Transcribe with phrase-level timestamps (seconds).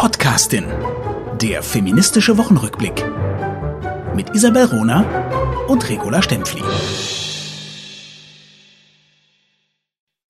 [0.00, 0.64] Podcastin.
[1.42, 3.04] Der feministische Wochenrückblick.
[4.14, 6.62] Mit Isabel Rona und Regula Stempfli.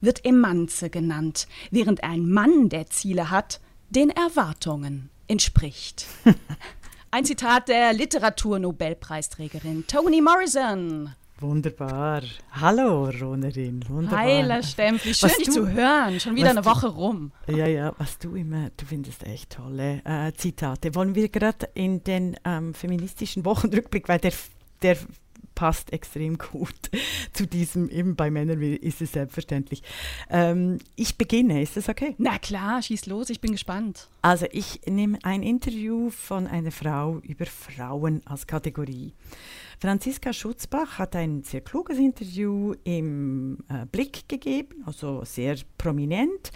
[0.00, 3.60] Wird Emanze genannt, während ein Mann, der Ziele hat,
[3.90, 6.06] den Erwartungen entspricht.
[7.10, 11.14] Ein Zitat der Literaturnobelpreisträgerin Toni Morrison.
[11.40, 12.22] Wunderbar.
[12.50, 13.84] Hallo, Ronerin.
[13.88, 14.18] Wunderbar.
[14.18, 16.18] Heiler Stempel, schön dich zu hören.
[16.18, 17.30] Schon wieder eine du, Woche rum.
[17.46, 20.96] Ja, ja, was du immer, du findest echt tolle äh, Zitate.
[20.96, 24.32] Wollen wir gerade in den ähm, feministischen Wochenrückblick, weil der,
[24.82, 24.96] der
[25.54, 26.74] passt extrem gut
[27.32, 29.82] zu diesem, eben bei Männern ist es selbstverständlich.
[30.30, 32.14] Ähm, ich beginne, ist das okay?
[32.18, 34.08] Na klar, schieß los, ich bin gespannt.
[34.22, 39.12] Also ich nehme ein Interview von einer Frau über Frauen als Kategorie.
[39.80, 46.50] Franziska Schutzbach hat ein sehr kluges Interview im äh, Blick gegeben, also sehr prominent.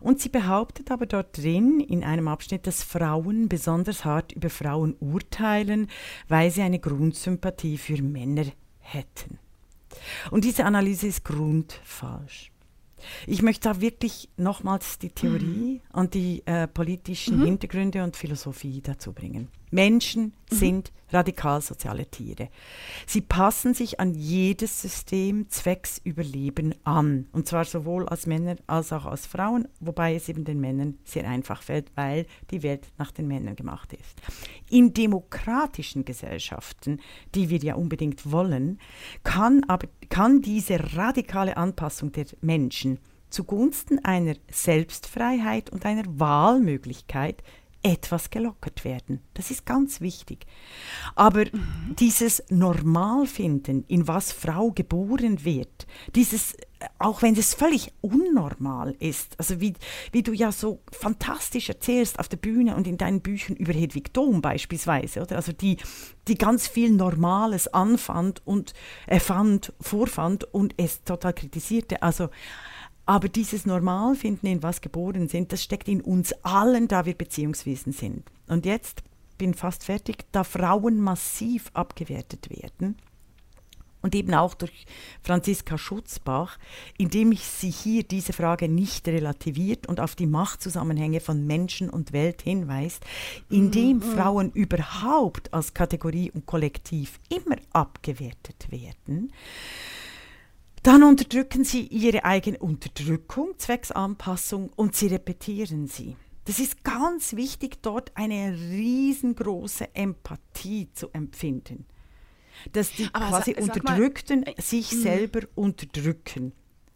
[0.00, 4.94] Und sie behauptet aber dort drin in einem Abschnitt, dass Frauen besonders hart über Frauen
[5.00, 5.88] urteilen,
[6.28, 8.46] weil sie eine Grundsympathie für Männer
[8.78, 9.38] hätten.
[10.30, 12.52] Und diese Analyse ist grundfalsch.
[13.26, 15.98] Ich möchte da wirklich nochmals die Theorie mhm.
[15.98, 17.46] und die äh, politischen mhm.
[17.46, 19.48] Hintergründe und Philosophie dazu bringen.
[19.70, 20.54] Menschen mhm.
[20.54, 22.48] sind radikal soziale Tiere.
[23.06, 27.26] Sie passen sich an jedes System zwecks Überleben an.
[27.32, 31.28] Und zwar sowohl als Männer als auch als Frauen, wobei es eben den Männern sehr
[31.28, 34.20] einfach fällt, weil die Welt nach den Männern gemacht ist.
[34.68, 37.00] In demokratischen Gesellschaften,
[37.34, 38.78] die wir ja unbedingt wollen,
[39.24, 42.98] kann, aber, kann diese radikale Anpassung der Menschen
[43.30, 47.42] zugunsten einer Selbstfreiheit und einer Wahlmöglichkeit
[47.82, 49.20] etwas gelockert werden.
[49.34, 50.46] Das ist ganz wichtig.
[51.14, 51.96] Aber mhm.
[51.98, 56.56] dieses Normalfinden, in was Frau geboren wird, dieses,
[56.98, 59.74] auch wenn es völlig unnormal ist, also wie,
[60.12, 64.12] wie du ja so fantastisch erzählst auf der Bühne und in deinen Büchern über Hedwig
[64.12, 65.36] Dom beispielsweise, oder?
[65.36, 65.78] Also die,
[66.28, 68.74] die ganz viel Normales anfand und
[69.06, 72.02] erfand, vorfand und es total kritisierte.
[72.02, 72.28] Also
[73.10, 77.92] aber dieses Normalfinden, in was geboren sind, das steckt in uns allen, da wir Beziehungswesen
[77.92, 78.22] sind.
[78.46, 79.02] Und jetzt
[79.36, 82.94] bin fast fertig, da Frauen massiv abgewertet werden
[84.00, 84.86] und eben auch durch
[85.24, 86.56] Franziska Schutzbach,
[86.98, 92.12] indem ich sie hier diese Frage nicht relativiert und auf die Machtzusammenhänge von Menschen und
[92.12, 93.04] Welt hinweist,
[93.48, 94.02] indem mhm.
[94.02, 99.32] Frauen überhaupt als Kategorie und Kollektiv immer abgewertet werden.
[100.82, 106.16] Dann unterdrücken sie ihre eigene Unterdrückung, zwecks Anpassung und sie repetieren sie.
[106.46, 111.84] Das ist ganz wichtig, dort eine riesengroße Empathie zu empfinden.
[112.72, 115.02] Dass die Aber quasi sag Unterdrückten mal, äh, sich mhm.
[115.02, 116.52] selber unterdrücken.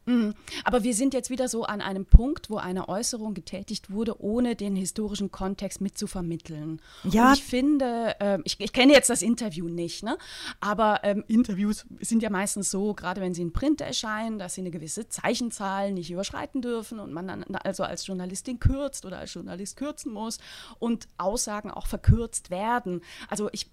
[0.06, 0.34] Mhm.
[0.64, 4.54] Aber wir sind jetzt wieder so an einem Punkt, wo eine Äußerung getätigt wurde, ohne
[4.56, 6.80] den historischen Kontext mitzuvermitteln.
[7.04, 7.28] Ja.
[7.28, 10.18] Und ich finde, äh, ich, ich, kenne jetzt das Interview nicht, ne?
[10.60, 14.60] aber ähm, Interviews sind ja meistens so, gerade wenn sie in Print erscheinen, dass sie
[14.60, 19.32] eine gewisse Zeichenzahl nicht überschreiten dürfen und man dann also als Journalistin kürzt oder als
[19.32, 20.38] Journalist kürzen muss
[20.78, 23.00] und Aussagen auch verkürzt werden.
[23.28, 23.70] Also ich,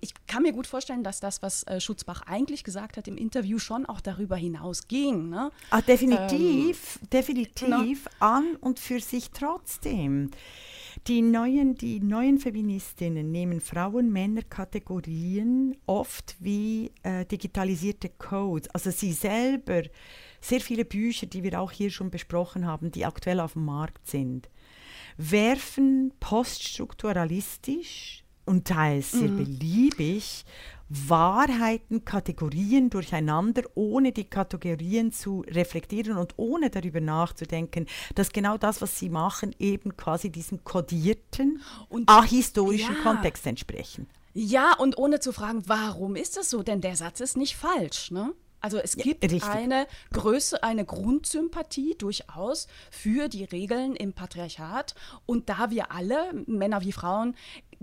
[0.00, 3.58] ich kann mir gut vorstellen, dass das, was äh, Schutzbach eigentlich gesagt hat im Interview,
[3.58, 5.28] schon auch darüber hinaus ging.
[5.28, 5.50] Ne?
[5.72, 8.10] Ah, definitiv, ähm, definitiv no.
[8.20, 10.30] an und für sich trotzdem.
[11.06, 18.68] Die neuen, die neuen Feministinnen nehmen Frauen-Männer-Kategorien oft wie äh, digitalisierte Codes.
[18.74, 19.84] Also sie selber,
[20.42, 24.06] sehr viele Bücher, die wir auch hier schon besprochen haben, die aktuell auf dem Markt
[24.06, 24.50] sind,
[25.16, 29.38] werfen poststrukturalistisch und teils sehr mhm.
[29.38, 30.44] beliebig
[31.08, 38.82] Wahrheiten, Kategorien durcheinander, ohne die Kategorien zu reflektieren und ohne darüber nachzudenken, dass genau das,
[38.82, 43.02] was sie machen, eben quasi diesem kodierten, und ahistorischen ja.
[43.02, 44.06] Kontext entsprechen.
[44.34, 46.62] Ja, und ohne zu fragen, warum ist das so?
[46.62, 48.32] Denn der Satz ist nicht falsch, ne?
[48.62, 54.94] Also es gibt ja, eine Größe, eine Grundsympathie durchaus für die Regeln im Patriarchat.
[55.26, 57.34] Und da wir alle, Männer wie Frauen,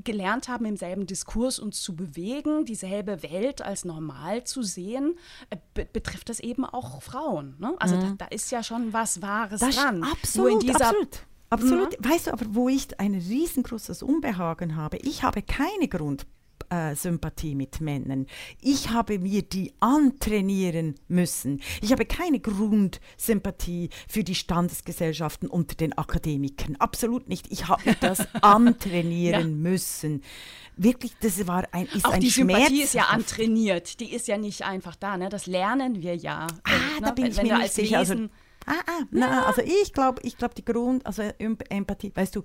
[0.03, 5.17] gelernt haben, im selben Diskurs uns zu bewegen, dieselbe Welt als normal zu sehen,
[5.49, 7.55] äh, be betrifft das eben auch Frauen.
[7.59, 7.75] Ne?
[7.79, 8.17] Also mhm.
[8.17, 10.03] da, da, ist ja schon was Wahres das dran.
[10.03, 11.25] Absolut, absolut.
[11.49, 11.99] Absolut.
[11.99, 12.09] Mhm.
[12.09, 14.97] Weißt du aber, wo ich ein riesengroßes Unbehagen habe?
[14.97, 16.25] Ich habe keine Grund
[16.69, 18.27] äh, Sympathie mit Männern.
[18.61, 21.61] Ich habe mir die antrainieren müssen.
[21.81, 26.75] Ich habe keine Grundsympathie für die Standesgesellschaften unter den Akademikern.
[26.77, 27.51] Absolut nicht.
[27.51, 29.69] Ich habe mir das antrainieren ja.
[29.69, 30.23] müssen.
[30.77, 32.57] Wirklich, das war ein, ist Auch ein die Schmerz.
[32.59, 33.99] Sympathie ist ja antrainiert.
[33.99, 35.17] Die ist ja nicht einfach da.
[35.17, 35.29] Ne?
[35.29, 36.47] Das lernen wir ja.
[36.63, 37.01] Ah, ne?
[37.01, 37.99] da bin ich wenn mir nicht sicher.
[37.99, 38.15] Also,
[38.65, 42.43] Ah, ah, na, also ich glaube, ich glaube die Grund, also Empathie, weißt du,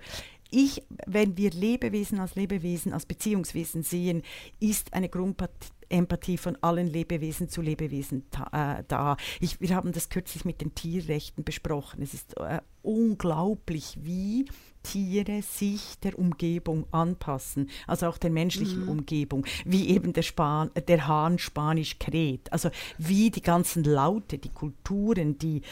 [0.54, 4.22] ich, wenn wir Lebewesen als Lebewesen, als Beziehungswesen sehen,
[4.60, 9.16] ist eine Grundempathie von allen Lebewesen zu Lebewesen äh, da.
[9.40, 12.02] Ich, wir haben das kürzlich mit den Tierrechten besprochen.
[12.02, 14.46] Es ist äh, unglaublich, wie
[14.84, 18.88] Tiere sich der Umgebung anpassen, also auch der menschlichen mhm.
[18.90, 24.50] Umgebung, wie eben der, Span der Hahn Spanisch kräht, also wie die ganzen Laute, die
[24.50, 25.62] Kulturen, die,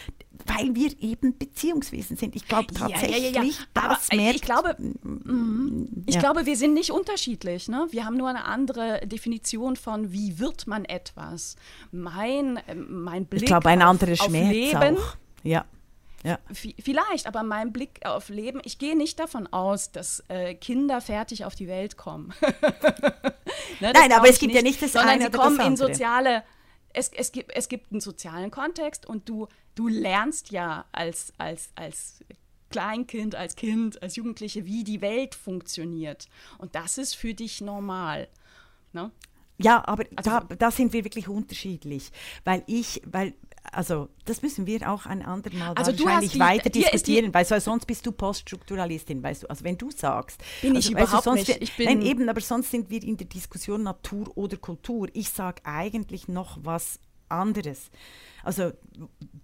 [0.46, 2.34] weil wir eben Beziehungswesen sind.
[2.34, 4.76] Ich glaube tatsächlich, ja, ja, ja, das Aber ich glaube,
[6.06, 7.68] ich glaube, wir sind nicht unterschiedlich.
[7.68, 7.86] Ne?
[7.90, 11.56] Wir haben nur eine andere Definition von, wie wird man etwas.
[11.90, 15.16] Mein, äh, mein Blick ich glaube, ein anderer Schmerz Leben, auch.
[15.42, 15.64] Ja.
[16.24, 16.38] Ja.
[16.52, 21.44] Vielleicht, aber mein Blick auf Leben, ich gehe nicht davon aus, dass äh, Kinder fertig
[21.44, 22.32] auf die Welt kommen.
[23.80, 26.44] ne, Nein, aber es gibt nicht, ja nicht das sondern eine sie kommen in soziale,
[26.92, 31.70] es, es, gibt, es gibt einen sozialen Kontext und du, du lernst ja als, als,
[31.74, 32.20] als
[32.70, 36.28] Kleinkind, als Kind, als Jugendliche, wie die Welt funktioniert.
[36.58, 38.28] Und das ist für dich normal.
[38.92, 39.10] Ne?
[39.58, 42.10] Ja, aber also, da, da sind wir wirklich unterschiedlich,
[42.44, 43.34] weil ich, weil
[43.70, 48.04] also das müssen wir auch ein andermal also wahrscheinlich die, weiter diskutieren, weil sonst bist
[48.04, 49.50] du Poststrukturalistin, weißt du.
[49.50, 51.62] Also wenn du sagst, bin also, ich überhaupt weißt du, nicht.
[51.62, 55.08] Ich bin nein, eben, aber sonst sind wir in der Diskussion Natur oder Kultur.
[55.12, 56.98] Ich sage eigentlich noch was
[57.28, 57.90] anderes.
[58.42, 58.72] Also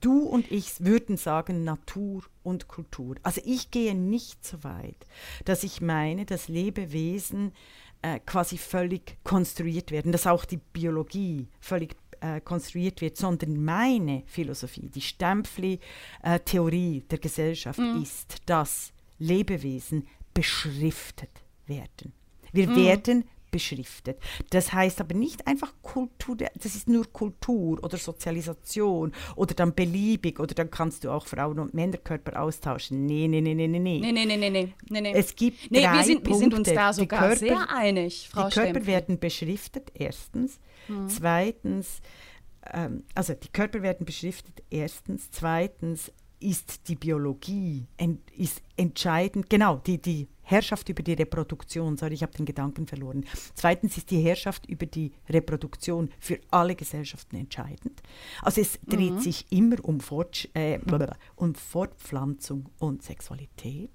[0.01, 3.17] du und ich würden sagen Natur und Kultur.
[3.23, 5.07] Also ich gehe nicht so weit,
[5.45, 7.53] dass ich meine, dass Lebewesen
[8.03, 14.23] äh, quasi völlig konstruiert werden, dass auch die Biologie völlig äh, konstruiert wird, sondern meine
[14.27, 18.03] Philosophie, die Stempfli-Theorie der Gesellschaft mhm.
[18.03, 21.31] ist, dass Lebewesen beschriftet
[21.67, 22.13] werden.
[22.53, 22.77] Wir mhm.
[22.77, 24.19] werden beschriftet.
[24.51, 30.39] Das heißt aber nicht einfach Kultur, das ist nur Kultur oder Sozialisation oder dann beliebig
[30.39, 33.07] oder dann kannst du auch Frauen- und Männerkörper austauschen.
[33.07, 33.79] Nee, nee, nee, nee, nee.
[33.79, 35.01] Nee, nee, nee, nee, nee.
[35.01, 35.13] nee.
[35.13, 36.31] Es gibt nee, drei wir sind, Punkte.
[36.31, 38.87] wir sind uns da sogar Körper, sehr einig, Frau Die Körper Stempel.
[38.87, 40.61] werden beschriftet, erstens.
[40.89, 41.09] Mhm.
[41.09, 42.01] Zweitens,
[42.73, 45.31] ähm, also die Körper werden beschriftet, erstens.
[45.31, 52.15] Zweitens ist die Biologie en, ist entscheidend, genau, die, die Herrschaft über die Reproduktion, sorry,
[52.15, 53.27] ich habe den Gedanken verloren.
[53.55, 58.03] Zweitens ist die Herrschaft über die Reproduktion für alle Gesellschaften entscheidend.
[58.43, 59.21] Also es dreht mhm.
[59.21, 60.79] sich immer um, Fort, äh,
[61.37, 63.91] um Fortpflanzung und Sexualität.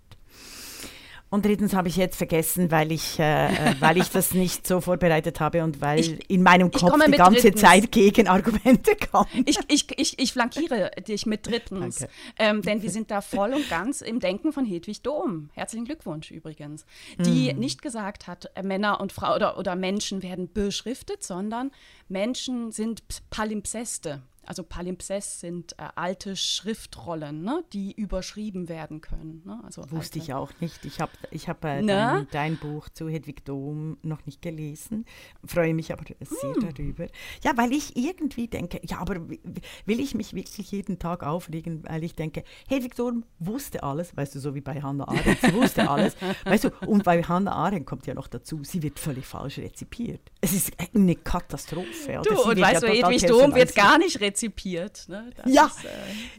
[1.33, 4.81] Und drittens habe ich jetzt vergessen, weil ich, äh, äh, weil ich das nicht so
[4.81, 7.61] vorbereitet habe und weil ich, in meinem Kopf die ganze drittens.
[7.61, 9.43] Zeit Gegenargumente kommen.
[9.47, 12.05] Ich, ich, ich, ich flankiere dich mit drittens,
[12.37, 15.49] ähm, denn wir sind da voll und ganz im Denken von Hedwig Dom.
[15.53, 16.85] Herzlichen Glückwunsch übrigens.
[17.17, 17.57] Die hm.
[17.57, 21.71] nicht gesagt hat, äh, Männer und Frauen oder, oder Menschen werden beschriftet, sondern
[22.09, 23.01] Menschen sind
[23.31, 24.21] Palimpseste.
[24.45, 29.41] Also Palimpsest sind äh, alte Schriftrollen, ne, die überschrieben werden können.
[29.45, 29.61] Ne?
[29.63, 30.83] Also Wusste ich auch nicht.
[30.85, 31.85] Ich habe ich hab, äh, ne?
[31.85, 35.05] dein, dein, Buch zu Hedwig Dom noch nicht gelesen,
[35.45, 36.61] freue mich aber sehr hm.
[36.61, 37.07] darüber.
[37.41, 42.03] Ja, weil ich irgendwie denke, ja, aber will ich mich wirklich jeden Tag aufregen, weil
[42.03, 45.89] ich denke, Hedwig Dom wusste alles, weißt du, so wie bei Hannah Arendt, sie wusste
[45.89, 46.17] alles.
[46.43, 50.31] weißt du, und bei Hannah Arendt kommt ja noch dazu, sie wird völlig falsch rezipiert.
[50.41, 52.21] Es ist eine Katastrophe.
[52.23, 55.05] Du, und weißt ja du, Hedwig Dom wird gar nicht rezipiert rezipiert.
[55.07, 55.31] Ne?
[55.35, 55.65] Das ja.
[55.65, 55.89] ist äh,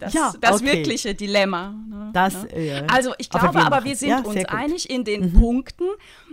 [0.01, 0.73] das, ja, das okay.
[0.73, 1.71] wirkliche Dilemma.
[1.89, 2.11] Ne?
[2.13, 2.67] Das, ne?
[2.67, 2.87] Ja.
[2.87, 5.41] Also ich glaube aber, wir, aber wir sind ja, uns einig in den mhm.
[5.41, 5.85] Punkten,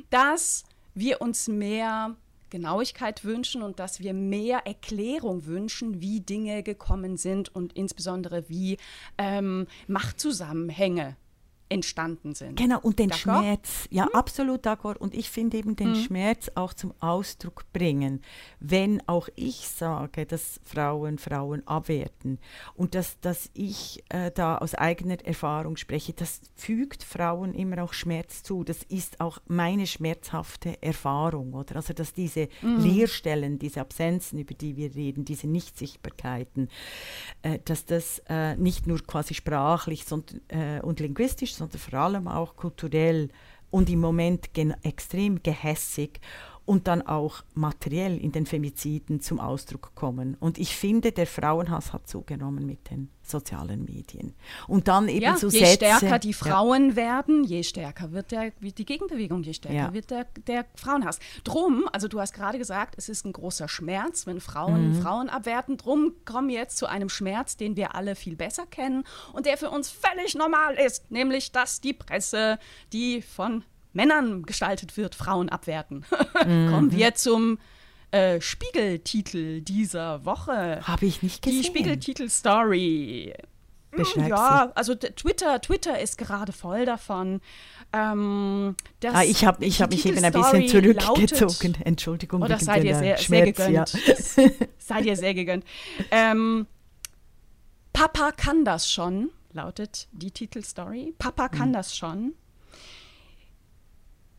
[0.10, 0.64] dass
[0.94, 2.16] wir uns mehr
[2.50, 8.78] Genauigkeit wünschen und dass wir mehr Erklärung wünschen, wie Dinge gekommen sind und insbesondere wie
[9.18, 11.16] ähm, Machtzusammenhänge
[11.72, 12.58] entstanden sind.
[12.58, 14.14] Genau, und den Schmerz, ja, hm?
[14.14, 14.98] absolut d'accord.
[14.98, 16.04] Und ich finde eben den hm.
[16.04, 18.22] Schmerz auch zum Ausdruck bringen,
[18.60, 22.40] wenn auch ich sage, dass Frauen Frauen abwerten
[22.76, 27.94] und dass, dass ich äh, da aus eigener Erfahrung spreche, das fügt Frauen immer auch
[27.94, 28.64] Schmerz zu.
[28.64, 31.78] Das ist auch meine schmerzhafte Erfahrung, oder?
[31.78, 32.80] Also, dass diese mhm.
[32.80, 36.70] Leerstellen, diese Absenzen, über die wir reden, diese Nichtsichtbarkeiten,
[37.44, 42.28] äh, dass das äh, nicht nur quasi sprachlich sondern, äh, und linguistisch, sondern vor allem
[42.28, 43.30] auch kulturell
[43.70, 44.50] und im Moment
[44.82, 46.20] extrem gehässig
[46.66, 50.38] und dann auch materiell in den Femiziden zum Ausdruck kommen.
[50.40, 54.34] Und ich finde, der Frauenhass hat zugenommen mit den sozialen Medien.
[54.68, 56.96] Und dann eben ja, so je Sätze, stärker die Frauen ja.
[56.96, 59.94] werden, je stärker wird der, die Gegenbewegung, je stärker ja.
[59.94, 61.20] wird der, der Frauenhass.
[61.44, 65.02] Drum, also du hast gerade gesagt, es ist ein großer Schmerz, wenn Frauen mhm.
[65.02, 65.78] Frauen abwerten.
[65.78, 69.04] Drum kommen wir jetzt zu einem Schmerz, den wir alle viel besser kennen
[69.34, 72.60] und der für uns völlig normal ist, nämlich dass die Presse,
[72.92, 76.06] die von Männern gestaltet wird, Frauen abwerten.
[76.46, 76.72] Mhm.
[76.72, 77.60] Kommen wir zum
[78.10, 80.82] äh, Spiegeltitel dieser Woche.
[80.88, 81.62] Habe ich nicht gesehen.
[81.62, 83.34] Die Spiegeltitel-Story.
[83.92, 84.78] Beschreib ja, sie.
[84.78, 87.42] also Twitter, Twitter ist gerade voll davon.
[87.94, 91.74] Ähm, ah, ich habe ich hab mich eben ein bisschen zurückgezogen.
[91.74, 92.42] Lautet, Entschuldigung.
[92.42, 93.74] Oh, das sei dir sehr, sehr gegönnt.
[93.74, 93.86] Ja.
[94.78, 95.66] sei dir sehr gegönnt.
[96.10, 96.68] Ähm,
[97.92, 101.14] Papa kann das schon, lautet die Titelstory.
[101.20, 101.74] Papa kann hm.
[101.74, 102.34] das schon.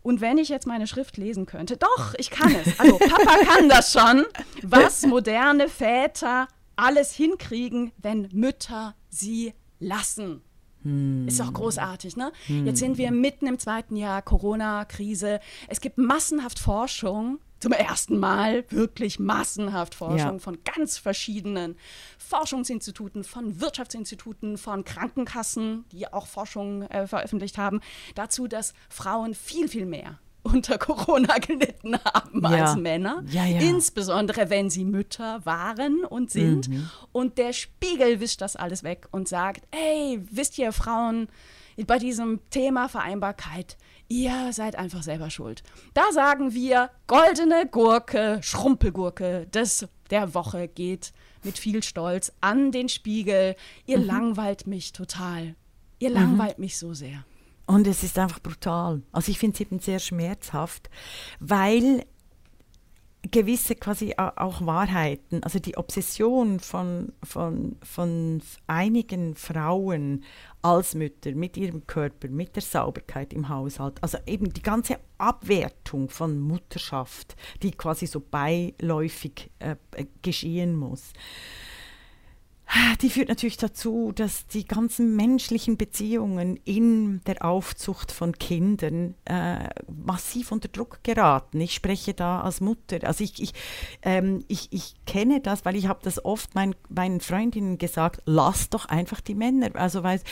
[0.02, 2.78] Und wenn ich jetzt meine Schrift lesen könnte, doch, ich kann es.
[2.80, 4.24] Also Papa kann das schon,
[4.62, 10.42] was moderne Väter alles hinkriegen, wenn Mütter sie lassen.
[10.82, 11.28] Hm.
[11.28, 12.32] Ist doch großartig, ne?
[12.46, 12.66] Hm.
[12.66, 15.40] Jetzt sind wir mitten im zweiten Jahr Corona-Krise.
[15.68, 20.38] Es gibt massenhaft Forschung, zum ersten Mal wirklich massenhaft Forschung ja.
[20.38, 21.76] von ganz verschiedenen
[22.18, 27.80] Forschungsinstituten, von Wirtschaftsinstituten, von Krankenkassen, die auch Forschung äh, veröffentlicht haben,
[28.16, 32.64] dazu, dass Frauen viel, viel mehr unter Corona gelitten haben ja.
[32.64, 33.60] als Männer, ja, ja.
[33.60, 36.68] insbesondere wenn sie Mütter waren und sind.
[36.68, 36.90] Mhm.
[37.12, 41.28] Und der Spiegel wischt das alles weg und sagt, hey, wisst ihr Frauen,
[41.86, 43.76] bei diesem Thema Vereinbarkeit,
[44.12, 45.62] ihr seid einfach selber schuld.
[45.94, 52.90] Da sagen wir, goldene Gurke, Schrumpelgurke des, der Woche geht mit viel Stolz an den
[52.90, 53.56] Spiegel.
[53.86, 54.06] Ihr mhm.
[54.06, 55.54] langweilt mich total.
[55.98, 56.16] Ihr mhm.
[56.16, 57.24] langweilt mich so sehr.
[57.66, 59.02] Und es ist einfach brutal.
[59.12, 60.90] Also ich finde es eben sehr schmerzhaft,
[61.40, 62.04] weil
[63.30, 70.24] gewisse quasi auch Wahrheiten, also die Obsession von, von, von einigen Frauen
[70.60, 76.08] als Mütter mit ihrem Körper, mit der Sauberkeit im Haushalt, also eben die ganze Abwertung
[76.08, 79.76] von Mutterschaft, die quasi so beiläufig äh,
[80.22, 81.12] geschehen muss
[83.02, 89.68] die führt natürlich dazu, dass die ganzen menschlichen Beziehungen in der Aufzucht von Kindern äh,
[90.04, 91.60] massiv unter Druck geraten.
[91.60, 92.98] Ich spreche da als Mutter.
[93.02, 93.52] Also ich, ich,
[94.02, 98.70] ähm, ich, ich kenne das, weil ich habe das oft mein, meinen Freundinnen gesagt, lass
[98.70, 99.70] doch einfach die Männer.
[99.74, 100.22] Also weiß,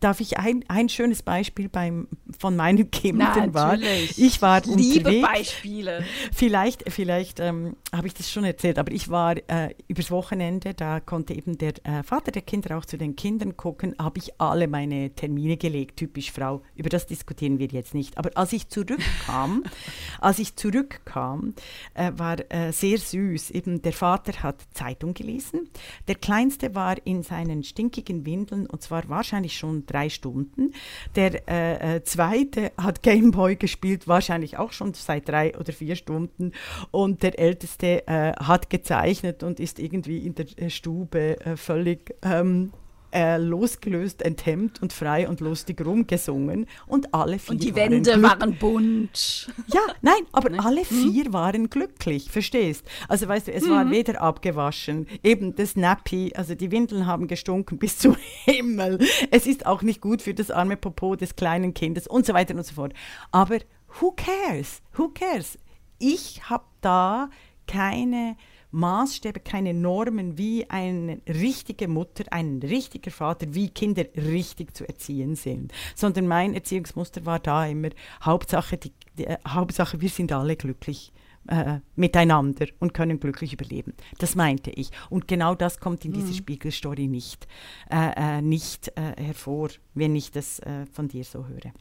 [0.00, 3.78] darf ich ein, ein schönes Beispiel beim, von meinen Kindern war.
[4.16, 5.28] Ich war liebe unterwegs.
[5.28, 6.04] Beispiele.
[6.32, 11.00] Vielleicht, vielleicht ähm, habe ich das schon erzählt, aber ich war äh, übers Wochenende, da
[11.00, 14.66] konnte eben der äh, Vater der Kinder auch zu den Kindern gucken, habe ich alle
[14.66, 16.62] meine Termine gelegt, typisch Frau.
[16.74, 18.18] Über das diskutieren wir jetzt nicht.
[18.18, 19.62] Aber als ich zurückkam,
[20.20, 21.54] als ich zurückkam,
[21.94, 23.52] äh, war äh, sehr süß.
[23.52, 25.68] Eben der Vater hat Zeitung gelesen.
[26.08, 30.72] Der Kleinste war in seinen stinkigen Windeln und zwar wahrscheinlich schon drei Stunden.
[31.14, 36.52] Der äh, äh Zweite hat Gameboy gespielt, wahrscheinlich auch schon seit drei oder vier Stunden.
[36.90, 42.14] Und der Älteste äh, hat gezeichnet und ist irgendwie in der äh, Stube völlig völlig
[42.22, 42.72] ähm,
[43.12, 48.40] äh, losgelöst, enthemmt und frei und lustig rumgesungen und alle vier Und die Wände waren,
[48.40, 49.52] waren bunt.
[49.66, 50.64] Ja, nein, aber ne?
[50.64, 51.12] alle hm?
[51.12, 51.32] vier mhm.
[51.34, 52.86] waren glücklich, verstehst?
[53.08, 53.70] Also weißt du, es mhm.
[53.70, 58.98] war weder abgewaschen, eben das Nappy, also die Windeln haben gestunken bis zum Himmel.
[59.30, 62.54] Es ist auch nicht gut für das arme Popo des kleinen Kindes und so weiter
[62.54, 62.94] und so fort.
[63.32, 63.58] Aber
[64.00, 64.80] who cares?
[64.94, 65.58] Who cares?
[65.98, 67.28] Ich habe da
[67.66, 68.36] keine
[68.70, 75.36] Maßstäbe, keine Normen, wie eine richtige Mutter, ein richtiger Vater, wie Kinder richtig zu erziehen
[75.36, 77.90] sind, sondern mein Erziehungsmuster war da immer
[78.22, 81.12] Hauptsache, die, die äh, Hauptsache wir sind alle glücklich
[81.48, 83.94] äh, miteinander und können glücklich überleben.
[84.18, 84.90] Das meinte ich.
[85.10, 86.14] Und genau das kommt in mhm.
[86.16, 87.46] dieser Spiegelstory nicht,
[87.90, 91.72] äh, äh, nicht äh, hervor, wenn ich das äh, von dir so höre.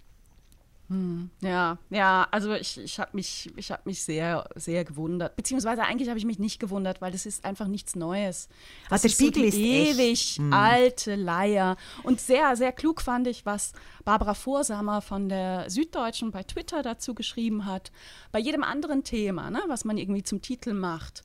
[0.87, 5.35] Hm, ja, ja, also ich, ich habe mich, hab mich sehr, sehr gewundert.
[5.35, 8.49] Beziehungsweise eigentlich habe ich mich nicht gewundert, weil das ist einfach nichts Neues.
[8.89, 10.53] Das der Spiegel so ist ewig hm.
[10.53, 11.75] alte Leier.
[12.03, 13.73] Und sehr, sehr klug fand ich, was
[14.03, 17.91] Barbara Vorsamer von der Süddeutschen bei Twitter dazu geschrieben hat.
[18.31, 21.23] Bei jedem anderen Thema, ne, was man irgendwie zum Titel macht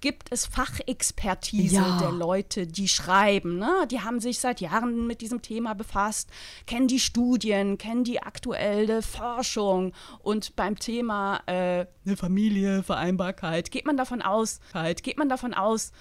[0.00, 1.98] gibt es Fachexpertise ja.
[1.98, 3.58] der Leute, die schreiben.
[3.58, 3.86] Ne?
[3.90, 6.30] Die haben sich seit Jahren mit diesem Thema befasst,
[6.66, 9.92] kennen die Studien, kennen die aktuelle Forschung.
[10.20, 11.86] Und beim Thema äh,
[12.16, 15.92] Familie, Vereinbarkeit, geht man davon aus, halt, geht man davon aus,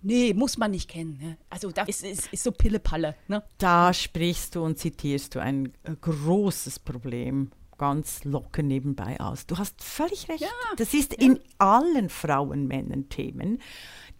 [0.00, 1.18] Nee, muss man nicht kennen.
[1.20, 1.36] Ne?
[1.50, 3.16] Also da ist, ist, ist so Pille-Palle.
[3.26, 3.42] Ne?
[3.58, 9.46] Da sprichst du und zitierst du ein äh, großes Problem ganz locker nebenbei aus.
[9.46, 10.40] Du hast völlig recht.
[10.40, 11.26] Ja, das ist ja.
[11.26, 13.60] in allen Frauen-Männern-Themen,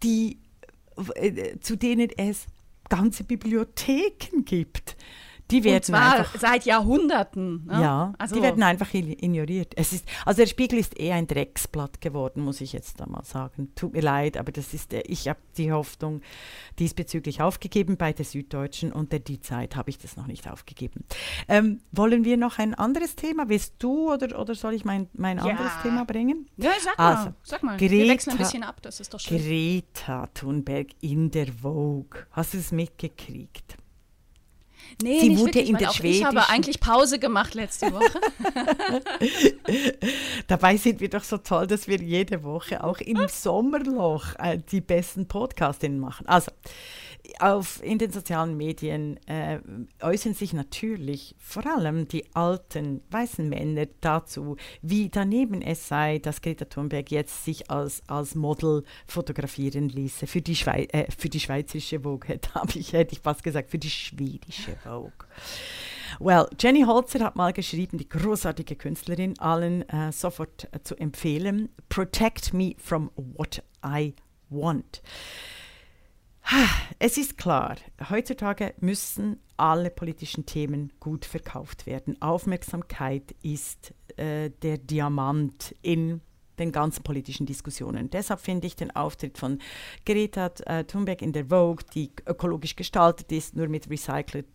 [0.01, 0.39] die,
[1.15, 2.47] äh, zu denen es
[2.89, 4.97] ganze Bibliotheken gibt.
[5.51, 7.65] Die werden Und zwar einfach, seit Jahrhunderten.
[7.65, 7.81] Ne?
[7.81, 9.73] Ja, also, die werden einfach ignoriert.
[9.75, 13.23] Es ist, also der Spiegel ist eher ein Drecksblatt geworden, muss ich jetzt da mal
[13.23, 13.71] sagen.
[13.75, 16.21] Tut mir leid, aber das ist, äh, ich habe die Hoffnung
[16.77, 21.03] diesbezüglich aufgegeben bei der Süddeutschen und der Die Zeit habe ich das noch nicht aufgegeben.
[21.47, 23.49] Ähm, wollen wir noch ein anderes Thema?
[23.49, 25.45] Willst du oder, oder soll ich mein, mein ja.
[25.45, 26.47] anderes Thema bringen?
[26.57, 27.15] Ja, sag mal.
[27.15, 27.77] Also, sag mal.
[27.77, 29.37] Greta, wir wechseln ein bisschen ab, das ist doch schön.
[29.37, 32.25] Greta Thunberg in der Vogue.
[32.31, 33.77] Hast du es mitgekriegt?
[35.01, 36.21] Nee, sie wirklich, in der schwedischen.
[36.21, 38.19] Ich habe eigentlich Pause gemacht letzte Woche.
[40.47, 44.81] Dabei sind wir doch so toll, dass wir jede Woche auch im Sommerloch äh, die
[44.81, 46.27] besten Podcastinnen machen.
[46.27, 46.51] Also,
[47.39, 49.59] auf, in den sozialen Medien äh,
[50.01, 56.41] äußern sich natürlich vor allem die alten weißen Männer dazu, wie daneben es sei, dass
[56.41, 61.39] Greta Thunberg jetzt sich als, als Model fotografieren ließe für die, Schwei äh, für die
[61.39, 65.11] schweizerische Vogue, habe ich, hätte ich fast gesagt, für die schwedische Vogue.
[66.19, 71.69] Well, Jenny Holzer hat mal geschrieben, die großartige Künstlerin, allen äh, sofort äh, zu empfehlen,
[71.87, 74.15] Protect me from what I
[74.49, 75.01] want.
[76.97, 77.75] Es ist klar,
[78.09, 82.21] heutzutage müssen alle politischen Themen gut verkauft werden.
[82.21, 86.21] Aufmerksamkeit ist äh, der Diamant in
[86.59, 88.09] den ganzen politischen Diskussionen.
[88.09, 89.59] Deshalb finde ich den Auftritt von
[90.05, 94.45] Greta äh, Thunberg in der Vogue, die ökologisch gestaltet ist, nur mit recycelten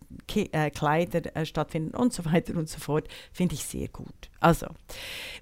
[0.51, 4.29] äh, Kleidern äh, stattfinden und so weiter und so fort, finde ich sehr gut.
[4.39, 4.67] Also,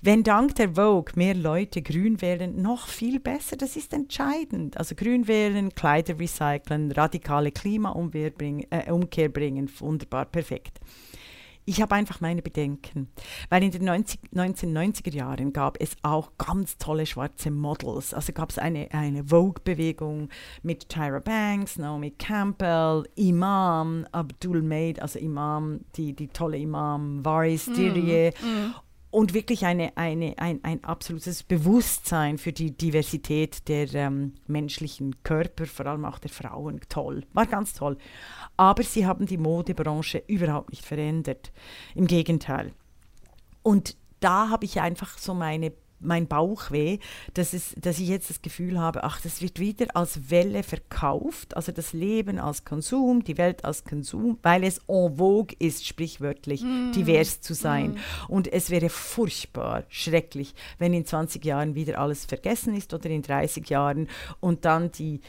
[0.01, 4.77] wenn dank der Vogue mehr Leute grün wählen, noch viel besser, das ist entscheidend.
[4.77, 8.31] Also grün wählen, Kleider recyceln, radikale Klimaumkehr
[8.69, 10.79] äh, bringen, wunderbar, perfekt.
[11.65, 13.07] Ich habe einfach meine Bedenken,
[13.49, 18.13] weil in den 90, 1990er Jahren gab es auch ganz tolle schwarze Models.
[18.13, 20.29] Also gab es eine, eine Vogue-Bewegung
[20.61, 27.65] mit Tyra Banks, Naomi Campbell, Imam, Abdul Maid, also Imam, die, die tolle Imam, Varis
[27.65, 28.31] Dirye.
[28.41, 28.75] Mm, mm
[29.13, 35.67] und wirklich eine, eine, ein, ein absolutes Bewusstsein für die Diversität der ähm, menschlichen Körper,
[35.67, 36.81] vor allem auch der Frauen.
[36.89, 37.99] Toll, war ganz toll.
[38.57, 41.51] Aber sie haben die Modebranche überhaupt nicht verändert.
[41.95, 42.73] Im Gegenteil.
[43.61, 46.99] Und da habe ich einfach so meine mein Bauchweh,
[47.33, 51.55] dass, es, dass ich jetzt das Gefühl habe, ach, das wird wieder als Welle verkauft,
[51.55, 56.63] also das Leben als Konsum, die Welt als Konsum, weil es en vogue ist, sprichwörtlich
[56.63, 56.91] mm.
[56.91, 57.91] divers zu sein.
[57.91, 58.31] Mm.
[58.31, 63.21] Und es wäre furchtbar schrecklich, wenn in 20 Jahren wieder alles vergessen ist oder in
[63.21, 64.07] 30 Jahren
[64.39, 65.21] und dann die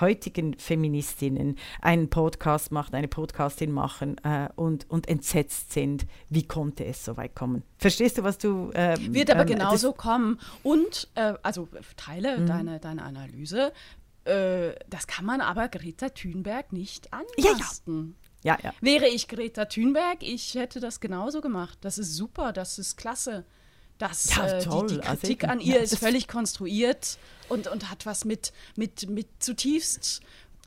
[0.00, 6.84] heutigen Feministinnen einen Podcast machen, eine Podcastin machen äh, und, und entsetzt sind, wie konnte
[6.84, 7.62] es so weit kommen?
[7.78, 8.70] Verstehst du, was du...
[8.74, 10.38] Ähm, Wird aber ähm, genauso kommen.
[10.62, 12.46] Und, äh, also teile mhm.
[12.46, 13.72] deine, deine Analyse,
[14.24, 18.16] äh, das kann man aber Greta Thunberg nicht anlasten.
[18.42, 18.58] Ja, ja.
[18.62, 18.74] ja, ja.
[18.80, 21.78] Wäre ich Greta Thunberg, ich hätte das genauso gemacht.
[21.80, 23.44] Das ist super, das ist klasse.
[24.02, 27.88] Das, ja, äh, die, die, Kritik also, an ihr ja, ist völlig konstruiert und, und
[27.88, 30.22] hat was mit, mit, mit zutiefst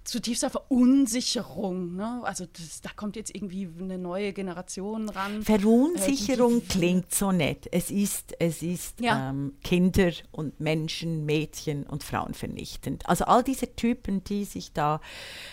[0.06, 1.96] zutiefster Verunsicherung.
[1.96, 2.22] Ne?
[2.24, 5.42] Also das, da kommt jetzt irgendwie eine neue Generation ran.
[5.42, 7.68] Verunsicherung äh, klingt so nett.
[7.72, 9.32] Es ist, es ist ja.
[9.32, 13.08] ähm, Kinder und Menschen, Mädchen und Frauen vernichtend.
[13.10, 15.02] Also all diese Typen, die sich da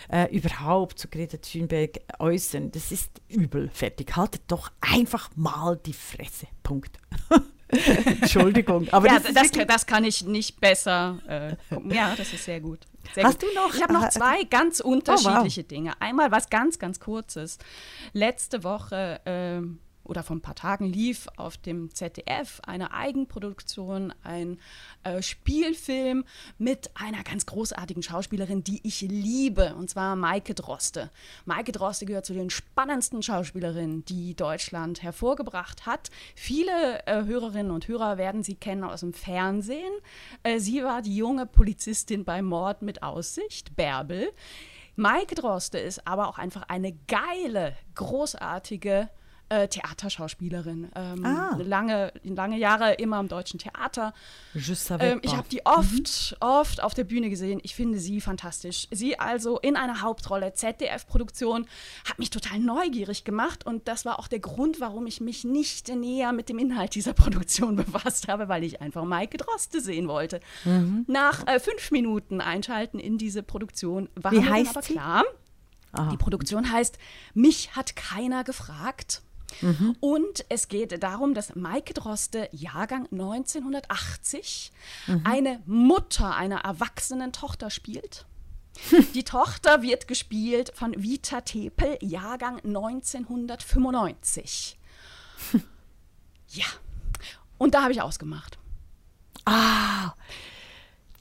[0.09, 3.69] äh, überhaupt zu Greta Thunberg äußern, das ist übel.
[3.73, 4.15] Fertig.
[4.15, 6.47] Haltet doch einfach mal die Fresse.
[6.61, 6.99] Punkt.
[8.21, 8.87] Entschuldigung.
[8.91, 11.19] Aber ja, das, das, das, kann ich nicht besser.
[11.27, 11.55] Äh,
[11.93, 12.79] ja, das ist sehr gut.
[13.13, 13.49] Sehr Hast gut.
[13.49, 13.73] du noch?
[13.73, 15.67] Ich habe noch zwei ganz unterschiedliche oh, wow.
[15.67, 16.01] Dinge.
[16.01, 17.57] Einmal was ganz, ganz Kurzes.
[18.13, 19.19] Letzte Woche.
[19.25, 19.61] Äh,
[20.03, 24.59] oder vor ein paar Tagen lief auf dem ZDF eine Eigenproduktion, ein
[25.03, 26.25] äh, Spielfilm
[26.57, 31.09] mit einer ganz großartigen Schauspielerin, die ich liebe, und zwar Maike Droste.
[31.45, 36.09] Maike Droste gehört zu den spannendsten Schauspielerinnen, die Deutschland hervorgebracht hat.
[36.35, 39.93] Viele äh, Hörerinnen und Hörer werden sie kennen aus dem Fernsehen.
[40.43, 44.31] Äh, sie war die junge Polizistin bei Mord mit Aussicht, Bärbel.
[44.95, 49.09] Maike Droste ist aber auch einfach eine geile, großartige
[49.53, 50.89] äh, Theaterschauspielerin.
[50.95, 51.57] Ähm, ah.
[51.61, 54.13] lange, lange Jahre immer im deutschen Theater.
[54.99, 56.37] Ähm, ich habe die oft, mhm.
[56.39, 57.59] oft auf der Bühne gesehen.
[57.63, 58.87] Ich finde sie fantastisch.
[58.89, 61.67] Sie also in einer Hauptrolle, ZDF-Produktion,
[62.09, 65.89] hat mich total neugierig gemacht und das war auch der Grund, warum ich mich nicht
[65.89, 70.39] näher mit dem Inhalt dieser Produktion befasst habe, weil ich einfach Maike Droste sehen wollte.
[70.65, 71.05] Mhm.
[71.07, 74.93] Nach äh, fünf Minuten Einschalten in diese Produktion war Wie mir aber sie?
[74.93, 75.23] klar,
[75.91, 76.09] Aha.
[76.09, 76.97] Die Produktion heißt
[77.35, 79.21] Mich hat keiner gefragt.
[79.61, 79.95] Mhm.
[79.99, 84.71] Und es geht darum, dass Maike Droste, Jahrgang 1980,
[85.07, 85.21] mhm.
[85.23, 88.25] eine Mutter einer erwachsenen Tochter spielt.
[89.13, 94.77] Die Tochter wird gespielt von Vita Tepel, Jahrgang 1995.
[96.49, 96.65] Ja.
[97.57, 98.59] Und da habe ich ausgemacht.
[99.43, 100.13] Ah,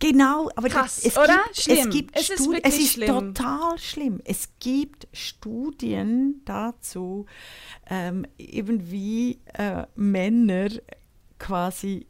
[0.03, 1.39] Genau, aber Krass, es, oder?
[1.45, 1.79] Gibt, schlimm.
[1.79, 3.09] es gibt es Studien, ist, es ist schlimm.
[3.09, 4.21] total schlimm.
[4.25, 7.27] Es gibt Studien dazu,
[7.89, 10.71] ähm, eben wie äh, Männer
[11.39, 12.07] quasi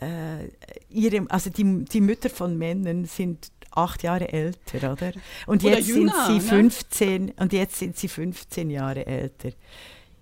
[0.00, 0.48] äh,
[0.88, 5.12] ihre, also die, die Mütter von Männern sind acht Jahre älter, oder?
[5.46, 7.34] Und oder jetzt jünger, sind sie 15 ne?
[7.38, 9.50] und jetzt sind sie 15 Jahre älter.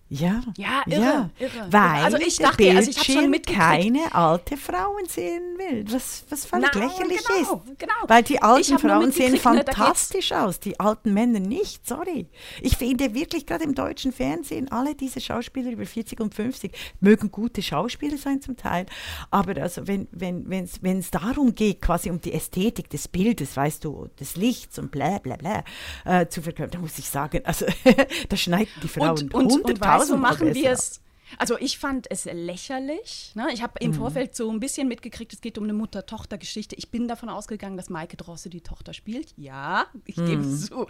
[0.09, 1.31] Ja, ja, irre, ja.
[1.37, 1.67] irre.
[1.73, 6.47] Weil also ich dachte, der also ich schon keine alte Frauen sehen will, was, was
[6.47, 7.79] völlig Na, lächerlich genau, ist.
[7.79, 7.93] Genau.
[8.07, 12.29] Weil die alten Frauen sehen ne, fantastisch aus, die alten Männer nicht, sorry.
[12.61, 17.33] Ich finde wirklich gerade im deutschen Fernsehen, alle diese Schauspieler über 40 und 50 mögen
[17.33, 18.87] gute Schauspieler sein zum Teil,
[19.33, 23.85] aber also wenn es wenn, wenn, darum geht, quasi um die Ästhetik des Bildes, weißt
[23.85, 25.65] du, des Lichts und bla bla bla,
[26.05, 27.67] äh, zu verkörpern, da muss ich sagen, also
[28.29, 31.01] da schneiden die Frauen und, und, und so machen wir es.
[31.39, 33.33] Also ich fand es lächerlich.
[33.35, 33.49] Ne?
[33.53, 33.95] Ich habe im mhm.
[33.95, 36.77] Vorfeld so ein bisschen mitgekriegt, es geht um eine Mutter-Tochter-Geschichte.
[36.77, 39.35] Ich bin davon ausgegangen, dass Maike Drosse die Tochter spielt.
[39.37, 40.27] Ja, ich mhm.
[40.27, 40.87] gebe es zu.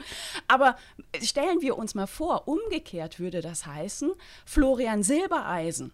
[0.47, 0.77] Aber
[1.23, 4.12] stellen wir uns mal vor, umgekehrt würde das heißen,
[4.45, 5.92] Florian Silbereisen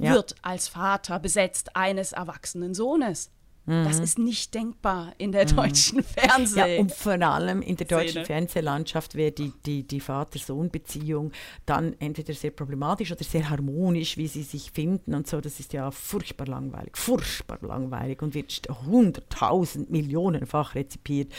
[0.00, 0.12] ja.
[0.12, 3.30] wird als Vater besetzt eines erwachsenen Sohnes.
[3.68, 4.04] Das mhm.
[4.04, 5.56] ist nicht denkbar in der mhm.
[5.56, 6.76] deutschen Fernseh.
[6.76, 8.24] Ja, und vor allem in der deutschen Szene.
[8.24, 11.32] Fernsehlandschaft wäre die, die, die Vater-Sohn-Beziehung
[11.66, 15.42] dann entweder sehr problematisch oder sehr harmonisch, wie sie sich finden und so.
[15.42, 21.30] Das ist ja furchtbar langweilig, furchtbar langweilig und wird hunderttausend Millionenfach rezipiert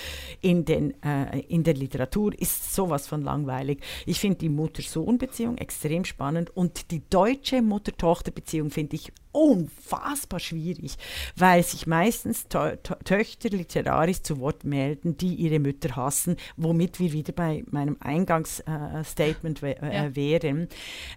[0.42, 2.40] in, den, äh, in der Literatur.
[2.40, 3.82] Ist sowas von langweilig.
[4.06, 10.96] Ich finde die Mutter-Sohn-Beziehung extrem spannend und die deutsche Mutter-Tochter-Beziehung finde ich unfassbar schwierig,
[11.36, 17.34] weil sich meistens Töchter literarisch zu Wort melden, die ihre Mütter hassen, womit wir wieder
[17.34, 20.68] bei meinem Eingangsstatement äh, äh, wären,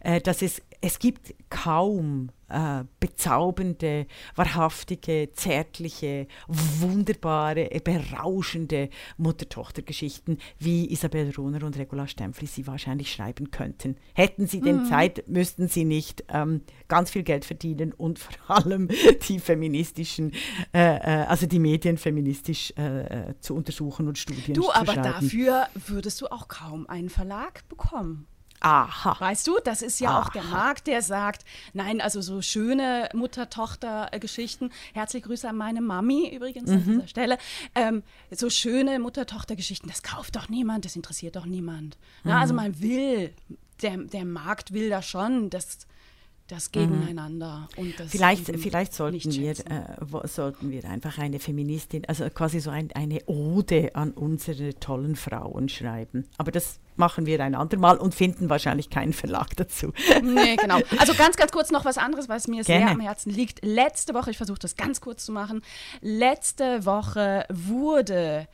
[0.03, 11.33] äh, dass es, es gibt kaum äh, bezaubernde, wahrhaftige, zärtliche, wunderbare, berauschende Mutter-Tochter-Geschichten, wie Isabel
[11.37, 13.97] Rohner und Regula Stempfli sie wahrscheinlich schreiben könnten.
[14.13, 14.87] Hätten sie denn mhm.
[14.87, 18.89] Zeit, müssten sie nicht ähm, ganz viel Geld verdienen und vor allem
[19.29, 20.33] die feministischen,
[20.75, 24.87] äh, äh also die Medien feministisch äh, äh, zu untersuchen und Studien du, zu schreiben.
[24.87, 28.27] Du, aber dafür würdest du auch kaum einen Verlag bekommen.
[28.63, 29.17] Aha.
[29.19, 30.23] Weißt du, das ist ja Aha.
[30.23, 34.71] auch der Markt, der sagt, nein, also so schöne Mutter-Tochter-Geschichten.
[34.95, 36.77] Herzliche Grüße an meine Mami übrigens mhm.
[36.77, 37.39] an dieser Stelle.
[37.75, 41.97] Ähm, so schöne Mutter-Tochter-Geschichten, das kauft doch niemand, das interessiert doch niemand.
[42.23, 42.31] Mhm.
[42.31, 43.35] Na, also man will,
[43.83, 45.87] der, der Markt will da schon, dass
[46.47, 46.73] das mhm.
[46.73, 47.69] Gegeneinander.
[47.77, 47.83] Mhm.
[47.83, 52.71] Und das vielleicht vielleicht sollten, wir, äh, sollten wir einfach eine Feministin, also quasi so
[52.71, 56.27] ein, eine Ode an unsere tollen Frauen schreiben.
[56.39, 59.93] Aber das machen wir ein andermal und finden wahrscheinlich keinen Verlag dazu.
[60.23, 60.79] Nee, genau.
[60.99, 62.85] Also ganz, ganz kurz noch was anderes, was mir Gerne.
[62.85, 63.65] sehr am Herzen liegt.
[63.65, 65.63] Letzte Woche, ich versuche das ganz kurz zu machen,
[66.01, 68.47] letzte Woche wurde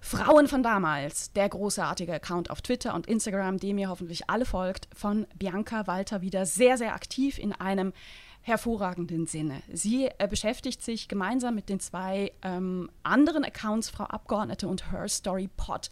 [0.00, 4.86] Frauen von damals, der großartige Account auf Twitter und Instagram, dem ihr hoffentlich alle folgt,
[4.94, 7.94] von Bianca Walter wieder sehr, sehr aktiv in einem
[8.42, 9.62] hervorragenden Sinne.
[9.72, 15.08] Sie äh, beschäftigt sich gemeinsam mit den zwei ähm, anderen Accounts, Frau Abgeordnete und Her
[15.08, 15.90] Story Pod,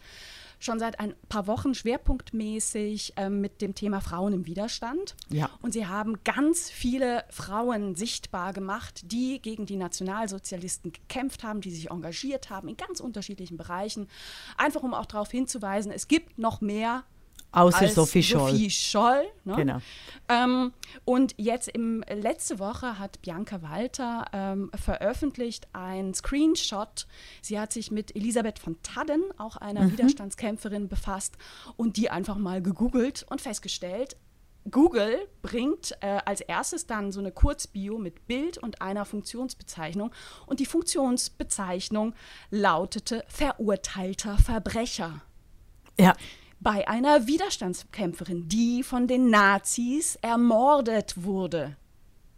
[0.63, 5.15] schon seit ein paar Wochen schwerpunktmäßig ähm, mit dem Thema Frauen im Widerstand.
[5.29, 5.49] Ja.
[5.61, 11.71] Und sie haben ganz viele Frauen sichtbar gemacht, die gegen die Nationalsozialisten gekämpft haben, die
[11.71, 14.07] sich engagiert haben in ganz unterschiedlichen Bereichen.
[14.57, 17.03] Einfach um auch darauf hinzuweisen, es gibt noch mehr
[17.53, 18.51] Außer Sophie Scholl.
[18.51, 19.55] Sophie Scholl ne?
[19.55, 19.77] Genau.
[20.27, 20.73] Ähm,
[21.05, 27.05] und jetzt im letzte Woche hat Bianca Walter ähm, veröffentlicht ein Screenshot.
[27.41, 29.91] Sie hat sich mit Elisabeth von Tadden, auch einer mhm.
[29.93, 31.37] Widerstandskämpferin, befasst
[31.77, 34.17] und die einfach mal gegoogelt und festgestellt,
[34.71, 40.11] Google bringt äh, als erstes dann so eine Kurzbio mit Bild und einer Funktionsbezeichnung.
[40.47, 42.15] Und die Funktionsbezeichnung
[42.49, 45.21] lautete verurteilter Verbrecher.
[45.99, 46.15] Ja
[46.63, 51.75] bei einer Widerstandskämpferin, die von den Nazis ermordet wurde.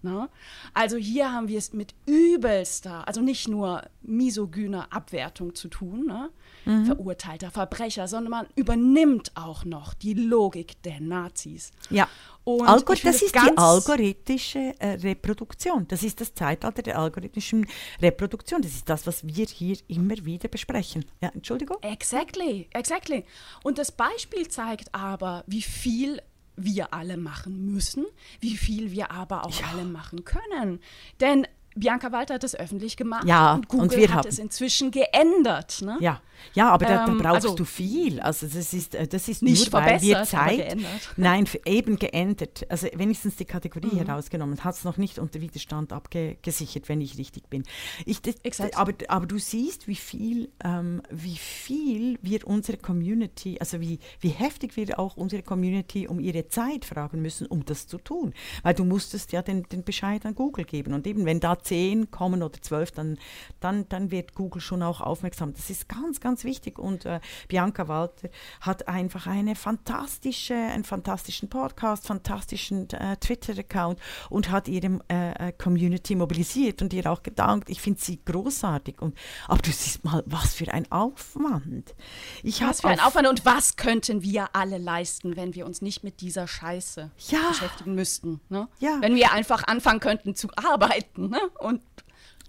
[0.05, 0.29] Na?
[0.73, 6.29] Also hier haben wir es mit übelster, also nicht nur misogyner Abwertung zu tun, ne?
[6.65, 6.85] mhm.
[6.85, 11.71] verurteilter Verbrecher, sondern man übernimmt auch noch die Logik der Nazis.
[11.89, 12.07] Ja.
[12.43, 15.87] Und Algor das ist die algorithmische äh, Reproduktion.
[15.87, 17.65] Das ist das Zeitalter der algorithmischen
[17.99, 18.61] Reproduktion.
[18.61, 21.05] Das ist das, was wir hier immer wieder besprechen.
[21.21, 21.77] Ja, Entschuldigung?
[21.81, 23.25] Exactly, exactly.
[23.63, 26.21] Und das Beispiel zeigt aber, wie viel
[26.55, 28.05] wir alle machen müssen,
[28.39, 29.67] wie viel wir aber auch ja.
[29.67, 30.79] alle machen können.
[31.19, 34.27] Denn Bianca Walter hat es öffentlich gemacht ja, und Google und wir hat haben.
[34.29, 35.81] es inzwischen geändert.
[35.81, 35.97] Ne?
[35.99, 36.21] Ja.
[36.53, 38.21] ja, aber da, da ähm, brauchst also, du viel.
[38.21, 40.77] Also das ist, äh, das ist nicht nur, weil wir Zeit...
[41.17, 42.65] Nein, eben geändert.
[42.69, 44.05] Also wenigstens die Kategorie mhm.
[44.05, 44.63] herausgenommen.
[44.63, 47.63] Hat es noch nicht unter Widerstand abgesichert, wenn ich richtig bin.
[48.05, 48.35] Ich, das,
[48.75, 54.29] aber, aber du siehst, wie viel, ähm, wie viel wir unsere Community, also wie, wie
[54.29, 58.33] heftig wir auch unsere Community um ihre Zeit fragen müssen, um das zu tun.
[58.63, 60.93] Weil du musstest ja den, den Bescheid an Google geben.
[60.93, 63.17] Und eben, wenn da zehn kommen oder zwölf, dann,
[63.60, 65.54] dann, dann wird Google schon auch aufmerksam.
[65.54, 66.80] Das ist ganz, ganz wichtig.
[66.80, 68.30] Und äh, Bianca Walter
[68.62, 73.99] hat einfach eine fantastische, einen fantastischen Podcast, fantastischen äh, Twitter-Account
[74.30, 77.69] und hat ihre äh, äh, Community mobilisiert und ihr auch gedankt.
[77.69, 79.01] Ich finde sie großartig.
[79.01, 81.95] Und, aber du siehst mal, was für ein Aufwand.
[82.43, 86.04] Ich was für ein Aufwand und was könnten wir alle leisten, wenn wir uns nicht
[86.04, 87.49] mit dieser Scheiße ja.
[87.49, 88.39] beschäftigen müssten.
[88.49, 88.67] Ne?
[88.80, 88.97] Ja.
[89.01, 91.39] Wenn wir einfach anfangen könnten zu arbeiten ne?
[91.59, 91.81] Und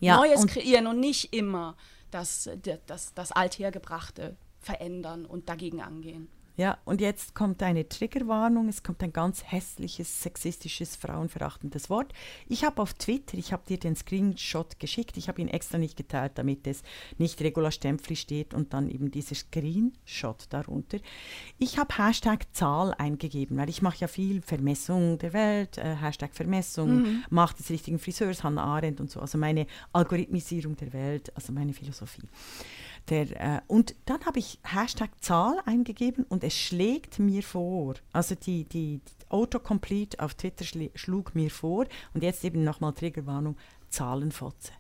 [0.01, 1.77] ja, Neues und kreieren und nicht immer
[2.11, 2.51] das,
[2.87, 6.29] das, das Althergebrachte verändern und dagegen angehen.
[6.57, 12.15] Ja, und jetzt kommt eine Triggerwarnung, es kommt ein ganz hässliches, sexistisches, frauenverachtendes Wort.
[12.49, 15.99] Ich habe auf Twitter, ich habe dir den Screenshot geschickt, ich habe ihn extra nicht
[15.99, 16.83] geteilt, damit es
[17.19, 20.99] nicht Regula Stempfli steht und dann eben dieser Screenshot darunter.
[21.59, 26.35] Ich habe Hashtag Zahl eingegeben, weil ich mache ja viel Vermessung der Welt, äh, Hashtag
[26.35, 27.25] Vermessung, mhm.
[27.29, 31.75] Macht des richtigen Friseurs, Hannah Arendt und so, also meine Algorithmisierung der Welt, also meine
[31.75, 32.23] Philosophie.
[33.09, 38.35] Der, äh, und dann habe ich Hashtag Zahl eingegeben und es schlägt mir vor, also
[38.35, 43.57] die, die, die Autocomplete auf Twitter schlug mir vor und jetzt eben nochmal Triggerwarnung,
[43.91, 44.73] Zahlenfotze.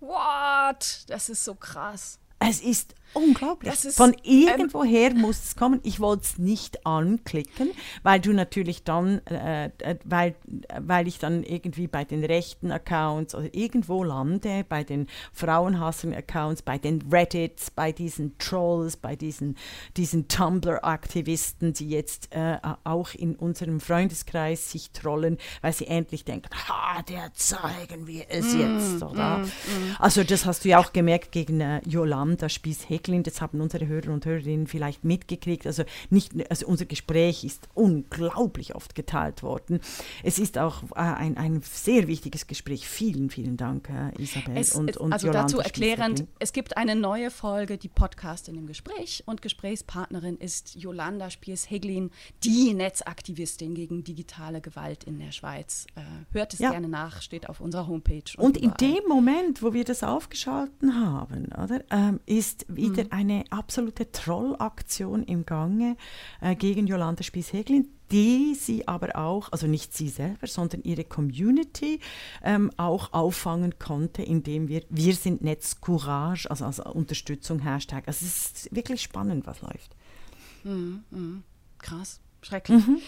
[0.00, 1.04] What?
[1.06, 2.18] Das ist so krass.
[2.48, 3.72] Es ist unglaublich.
[3.72, 5.80] Ist, Von irgendwoher ähm, muss es kommen.
[5.82, 7.70] Ich wollte es nicht anklicken,
[8.02, 10.34] weil du natürlich dann, äh, äh, weil,
[10.80, 16.78] weil ich dann irgendwie bei den rechten Accounts oder irgendwo lande, bei den Frauenhassern-Accounts, bei
[16.78, 19.56] den Reddits, bei diesen Trolls, bei diesen,
[19.96, 26.48] diesen Tumblr-Aktivisten, die jetzt äh, auch in unserem Freundeskreis sich trollen, weil sie endlich denken,
[26.68, 29.38] ha, der zeigen wir es mm, jetzt, oder?
[29.38, 29.96] Mm, mm.
[29.98, 33.86] Also das hast du ja auch gemerkt gegen äh, Yolanda Amanda Spies-Häcklin, das haben unsere
[33.86, 35.66] Hörer und Hörerinnen vielleicht mitgekriegt.
[35.66, 39.80] Also, nicht, also unser Gespräch ist unglaublich oft geteilt worden.
[40.22, 42.88] Es ist auch äh, ein, ein sehr wichtiges Gespräch.
[42.88, 47.30] Vielen, vielen Dank, Isabel es, und, und Also Jolanda dazu erklärend, es gibt eine neue
[47.30, 52.10] Folge, die Podcast in dem Gespräch und Gesprächspartnerin ist Jolanda Spies-Heglin,
[52.44, 55.86] die Netzaktivistin gegen digitale Gewalt in der Schweiz.
[55.96, 56.00] Äh,
[56.32, 56.70] hört es ja.
[56.70, 58.22] gerne nach, steht auf unserer Homepage.
[58.38, 63.10] Und, und in dem Moment, wo wir das aufgeschalten haben, oder, ähm, ist wieder mhm.
[63.10, 65.96] eine absolute Trollaktion im Gange
[66.40, 72.00] äh, gegen Jolanda Spies-Heglin, die sie aber auch, also nicht sie selber, sondern ihre Community
[72.42, 78.04] ähm, auch auffangen konnte, indem wir Wir sind Netz Courage, also als Unterstützung Hashtag.
[78.06, 79.96] Also es ist wirklich spannend, was läuft.
[80.64, 81.42] Mhm, mh.
[81.78, 82.86] Krass, schrecklich.
[82.86, 82.98] Mhm.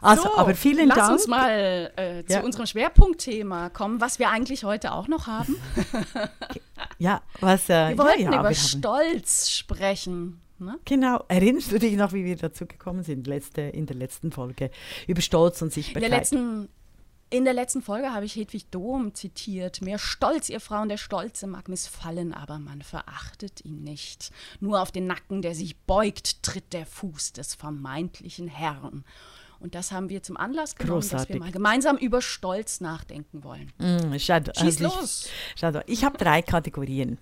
[0.00, 1.10] Also, so, aber vielen lass Dank.
[1.10, 2.40] Lass uns mal äh, zu ja.
[2.40, 5.56] unserem Schwerpunktthema kommen, was wir eigentlich heute auch noch haben.
[6.98, 10.40] ja, was äh, wir wollten ja, ja, über wir Stolz sprechen.
[10.58, 10.78] Ne?
[10.84, 11.24] Genau.
[11.28, 14.70] Erinnerst du dich noch, wie wir dazu gekommen sind, letzte, in der letzten Folge,
[15.06, 16.04] über Stolz und Sichtbarkeit?
[16.04, 16.68] In der letzten,
[17.30, 19.80] in der letzten Folge habe ich Hedwig Dom zitiert.
[19.82, 24.32] Mehr Stolz, ihr Frauen, der Stolze mag missfallen, aber man verachtet ihn nicht.
[24.60, 29.04] Nur auf den Nacken, der sich beugt, tritt der Fuß des vermeintlichen Herrn.
[29.60, 31.28] Und das haben wir zum Anlass genommen, Großartig.
[31.28, 33.70] dass wir mal gemeinsam über Stolz nachdenken wollen.
[33.78, 35.28] Mm, schade, Schieß also los!
[35.54, 35.84] Ich, schade.
[35.86, 37.18] ich habe drei Kategorien.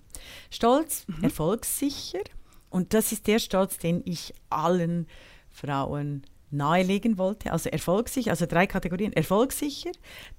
[0.49, 1.23] Stolz, mhm.
[1.25, 2.21] erfolgssicher.
[2.69, 5.07] Und das ist der Stolz, den ich allen
[5.49, 7.51] Frauen nahelegen wollte.
[7.51, 9.13] Also erfolgssicher, also drei Kategorien.
[9.13, 9.91] Erfolgssicher,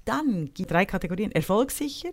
[0.05, 1.31] dann gibt es drei Kategorien.
[1.31, 2.09] Erfolgssicher,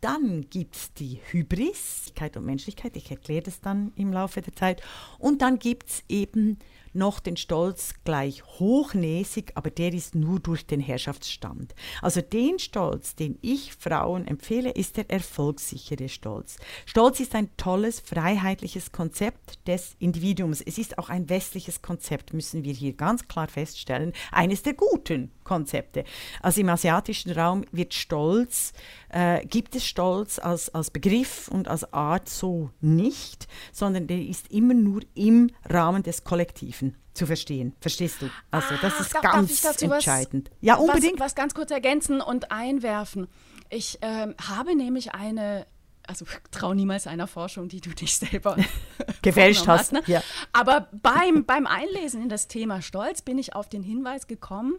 [0.00, 2.96] dann gibt es die Hybriskeit und Menschlichkeit.
[2.96, 4.82] Ich erkläre das dann im Laufe der Zeit.
[5.18, 6.58] Und dann gibt es eben
[6.92, 11.74] noch den Stolz gleich hochnäsig, aber der ist nur durch den Herrschaftsstand.
[12.02, 16.56] Also den Stolz, den ich Frauen empfehle, ist der erfolgssichere Stolz.
[16.86, 20.60] Stolz ist ein tolles, freiheitliches Konzept des Individuums.
[20.60, 25.30] Es ist auch ein westliches Konzept, müssen wir hier ganz klar feststellen, eines der guten
[25.44, 26.04] Konzepte.
[26.42, 28.72] Also im asiatischen Raum wird Stolz,
[29.08, 34.50] äh, gibt es Stolz als, als Begriff und als Art so nicht, sondern der ist
[34.52, 36.79] immer nur im Rahmen des Kollektiven
[37.20, 37.74] zu verstehen.
[37.80, 38.30] Verstehst du?
[38.50, 40.48] Also das ah, ist darf, ganz entscheidend.
[40.48, 41.20] Was, ja, unbedingt.
[41.20, 43.28] Was, was, ganz kurz ergänzen und einwerfen.
[43.68, 45.66] Ich ähm, habe nämlich eine
[46.06, 48.56] also trau niemals einer Forschung, die du dich selber
[49.22, 49.92] gefälscht hast.
[49.92, 50.02] Ne?
[50.06, 50.22] Ja.
[50.54, 54.78] Aber beim, beim Einlesen in das Thema Stolz bin ich auf den Hinweis gekommen,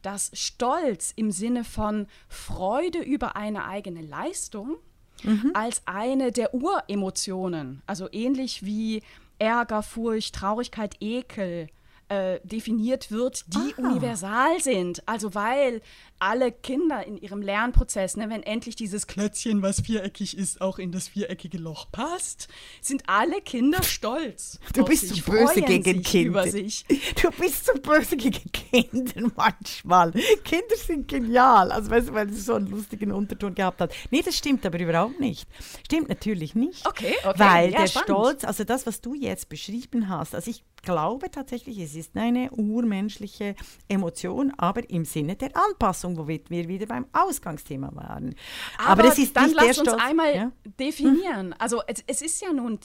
[0.00, 4.76] dass Stolz im Sinne von Freude über eine eigene Leistung
[5.22, 5.50] mhm.
[5.52, 9.02] als eine der Uremotionen, also ähnlich wie
[9.38, 11.68] Ärger, Furcht, Traurigkeit, Ekel,
[12.12, 13.88] äh, definiert wird, die ah.
[13.88, 15.02] universal sind.
[15.08, 15.80] Also weil
[16.18, 20.92] alle Kinder in ihrem Lernprozess, ne, wenn endlich dieses Klötzchen, was viereckig ist, auch in
[20.92, 22.48] das viereckige Loch passt,
[22.80, 24.60] sind alle Kinder stolz.
[24.74, 26.44] Du bist so böse gegen Kinder.
[26.44, 30.12] Du bist so böse gegen Kinder manchmal.
[30.44, 31.72] Kinder sind genial.
[31.72, 33.92] Also weißt du, weil sie so einen lustigen Unterton gehabt hat.
[34.10, 35.48] Nee, das stimmt aber überhaupt nicht.
[35.84, 36.86] Stimmt natürlich nicht.
[36.86, 37.38] Okay, okay.
[37.38, 38.10] Weil ja, der spannend.
[38.10, 42.50] Stolz, also das, was du jetzt beschrieben hast, also ich glaube tatsächlich, es ist eine
[42.50, 43.54] urmenschliche
[43.88, 48.34] Emotion, aber im Sinne der Anpassung, wo wir wieder beim Ausgangsthema waren.
[48.78, 50.02] Aber, aber das ist dann nicht lass uns Stolz.
[50.02, 50.52] einmal ja?
[50.78, 51.48] definieren.
[51.48, 51.54] Mhm.
[51.58, 52.78] Also es, es ist ja nun,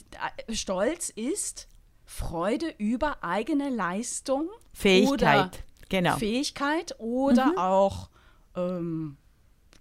[0.46, 1.68] äh, Stolz ist
[2.04, 6.16] Freude über eigene Leistung, Fähigkeit, genau.
[6.16, 7.58] Fähigkeit oder mhm.
[7.58, 8.08] auch
[8.56, 9.18] ähm,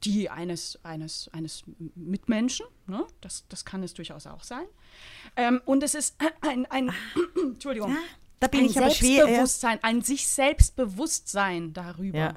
[0.03, 1.63] die eines, eines, eines
[1.95, 2.65] Mitmenschen.
[2.85, 3.05] Ne?
[3.21, 4.65] Das, das kann es durchaus auch sein.
[5.35, 6.91] Ähm, und es ist ein, ein
[7.35, 7.97] Entschuldigung, ja,
[8.39, 12.17] da bin ein ich aber Selbstbewusstsein, ein sich Selbstbewusstsein darüber.
[12.17, 12.33] Ja.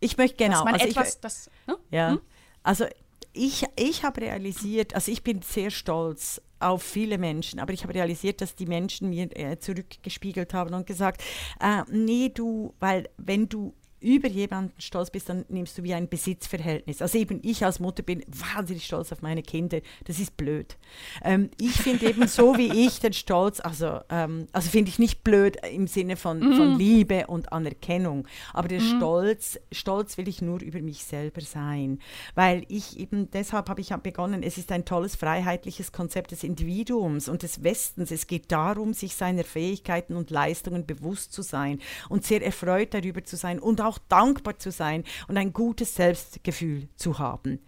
[0.00, 0.64] Ich möchte genau.
[0.64, 1.78] Dass also etwas, ich, das, ne?
[1.90, 2.10] Ja.
[2.10, 2.20] Hm?
[2.62, 2.86] Also
[3.32, 7.94] ich, ich habe realisiert, also ich bin sehr stolz auf viele Menschen, aber ich habe
[7.94, 11.22] realisiert, dass die Menschen mir äh, zurückgespiegelt haben und gesagt,
[11.60, 16.08] äh, nee, du, weil wenn du über jemanden stolz bist, dann nimmst du wie ein
[16.08, 17.02] Besitzverhältnis.
[17.02, 19.80] Also eben ich als Mutter bin wahnsinnig stolz auf meine Kinder.
[20.04, 20.76] Das ist blöd.
[21.24, 25.24] Ähm, ich finde eben so wie ich den Stolz, also, ähm, also finde ich nicht
[25.24, 26.56] blöd im Sinne von, mhm.
[26.56, 28.96] von Liebe und Anerkennung, aber der mhm.
[28.96, 31.98] Stolz, Stolz will ich nur über mich selber sein,
[32.34, 37.28] weil ich eben, deshalb habe ich begonnen, es ist ein tolles freiheitliches Konzept des Individuums
[37.28, 38.10] und des Westens.
[38.10, 43.24] Es geht darum, sich seiner Fähigkeiten und Leistungen bewusst zu sein und sehr erfreut darüber
[43.24, 47.60] zu sein und auch dankbar zu sein und ein gutes Selbstgefühl zu haben.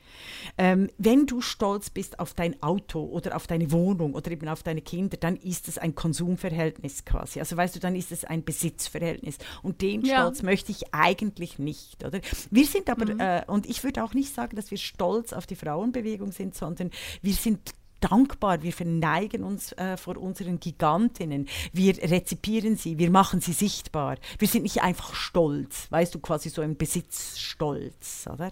[0.56, 4.62] Ähm, wenn du stolz bist auf dein Auto oder auf deine Wohnung oder eben auf
[4.62, 7.40] deine Kinder, dann ist es ein Konsumverhältnis quasi.
[7.40, 9.38] Also weißt du, dann ist es ein Besitzverhältnis.
[9.62, 10.20] Und den ja.
[10.20, 12.04] Stolz möchte ich eigentlich nicht.
[12.04, 12.20] Oder?
[12.50, 13.20] Wir sind aber, mhm.
[13.20, 16.90] äh, und ich würde auch nicht sagen, dass wir stolz auf die Frauenbewegung sind, sondern
[17.22, 23.40] wir sind dankbar, wir verneigen uns äh, vor unseren Gigantinnen, wir rezipieren sie, wir machen
[23.40, 24.16] sie sichtbar.
[24.38, 28.50] Wir sind nicht einfach stolz, weißt du, quasi so ein Besitzstolz, oder?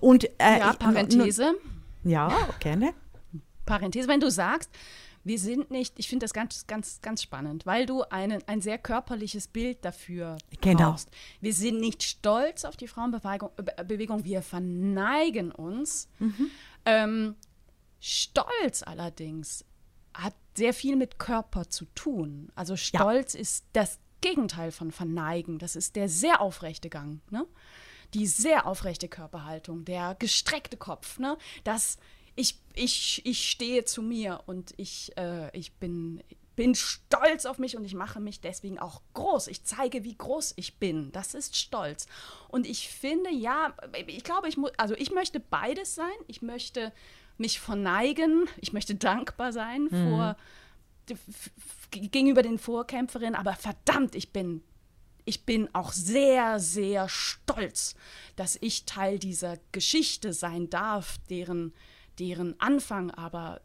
[0.00, 1.54] Und, äh, ja, Parenthese.
[2.04, 2.94] Ja, gerne.
[3.66, 4.70] Parenthese, wenn du sagst,
[5.22, 8.78] wir sind nicht, ich finde das ganz, ganz, ganz spannend, weil du einen, ein sehr
[8.78, 10.90] körperliches Bild dafür genau.
[10.92, 11.10] brauchst.
[11.40, 13.50] Wir sind nicht stolz auf die Frauenbewegung,
[13.86, 16.08] Bewegung, wir verneigen uns.
[16.18, 16.50] Mhm.
[16.86, 17.34] Ähm,
[18.00, 19.64] Stolz allerdings
[20.14, 22.50] hat sehr viel mit Körper zu tun.
[22.54, 23.40] Also Stolz ja.
[23.40, 25.58] ist das Gegenteil von Verneigen.
[25.58, 27.46] Das ist der sehr aufrechte Gang, ne?
[28.14, 31.38] Die sehr aufrechte Körperhaltung, der gestreckte Kopf, ne?
[31.62, 31.98] Das
[32.34, 36.22] ich, ich, ich stehe zu mir und ich, äh, ich bin,
[36.56, 39.48] bin stolz auf mich und ich mache mich deswegen auch groß.
[39.48, 41.12] Ich zeige, wie groß ich bin.
[41.12, 42.06] Das ist Stolz.
[42.48, 43.74] Und ich finde, ja,
[44.06, 46.06] ich glaube, ich muss, also ich möchte beides sein.
[46.28, 46.92] Ich möchte
[47.38, 50.08] mich verneigen, ich möchte dankbar sein mhm.
[50.08, 50.36] vor,
[51.90, 54.62] gegenüber den Vorkämpferinnen, aber verdammt, ich bin,
[55.24, 57.94] ich bin auch sehr, sehr stolz,
[58.36, 61.72] dass ich Teil dieser Geschichte sein darf, deren,
[62.18, 63.60] deren Anfang aber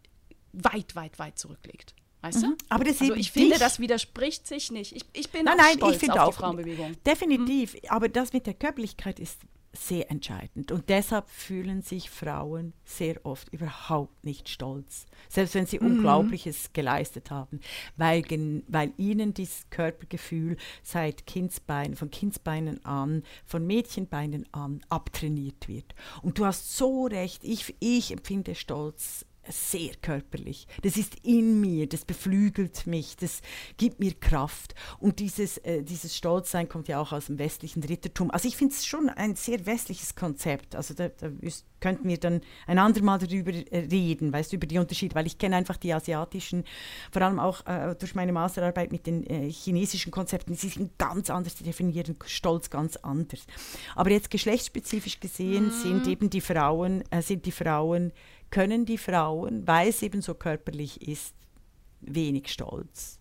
[0.54, 1.96] weit, weit, weit zurückliegt.
[2.22, 2.48] Weißt du?
[2.48, 2.58] Mhm.
[2.70, 4.96] Aber das also ich finde, das widerspricht sich nicht.
[4.96, 6.96] Ich, ich bin nein, auch nein, stolz ich auf auch, die Frauenbewegung.
[7.06, 7.76] Definitiv.
[7.76, 7.90] Mhm.
[7.90, 9.38] Aber das mit der Körperlichkeit ist
[9.76, 10.72] sehr entscheidend.
[10.72, 15.88] Und deshalb fühlen sich Frauen sehr oft überhaupt nicht stolz, selbst wenn sie mhm.
[15.88, 17.60] Unglaubliches geleistet haben,
[17.98, 18.24] weil,
[18.68, 25.96] weil ihnen dieses Körpergefühl seit Kindsbeinen, von Kindsbeinen an, von Mädchenbeinen an abtrainiert wird.
[26.22, 30.68] Und du hast so recht, ich, ich empfinde Stolz sehr körperlich.
[30.82, 33.42] Das ist in mir, das beflügelt mich, das
[33.78, 34.76] gibt mir Kraft.
[35.00, 38.32] Und dieses, äh, dieses Stolzsein kommt ja auch aus dem westlichen Rittertum.
[38.32, 40.76] Also ich finde es schon ein sehr westliches Konzept.
[40.76, 44.68] Also da, da ist, könnten wir dann ein andermal darüber äh, reden, weißt du, über
[44.68, 46.64] die Unterschiede, weil ich kenne einfach die asiatischen,
[47.12, 51.30] vor allem auch äh, durch meine Masterarbeit mit den äh, chinesischen Konzepten, sie sind ganz
[51.30, 53.46] anders, die definieren Stolz ganz anders.
[53.96, 55.72] Aber jetzt geschlechtsspezifisch gesehen mhm.
[55.72, 58.12] sind eben die Frauen, äh, sind die Frauen
[58.52, 61.36] können die Frauen, weil es eben so körperlich ist,
[62.02, 63.20] wenig Stolz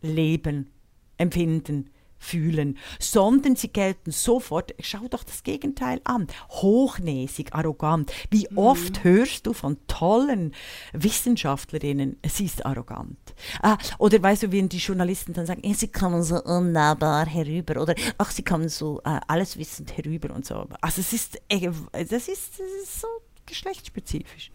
[0.00, 0.70] leben,
[1.16, 1.90] empfinden,
[2.24, 8.12] fühlen, sondern sie gelten sofort, schau doch das Gegenteil an, hochnäsig, arrogant.
[8.30, 8.58] Wie mhm.
[8.58, 10.54] oft hörst du von tollen
[10.92, 13.18] Wissenschaftlerinnen, sie ist arrogant.
[13.62, 17.94] Ah, oder weißt du, wenn die Journalisten dann sagen, sie kommen so unnahbar herüber oder
[18.18, 20.66] ach, sie kommen so äh, alles wissend herüber und so.
[20.80, 23.08] Also es ist, äh, das ist, das ist so
[23.46, 24.50] geschlechtsspezifisch.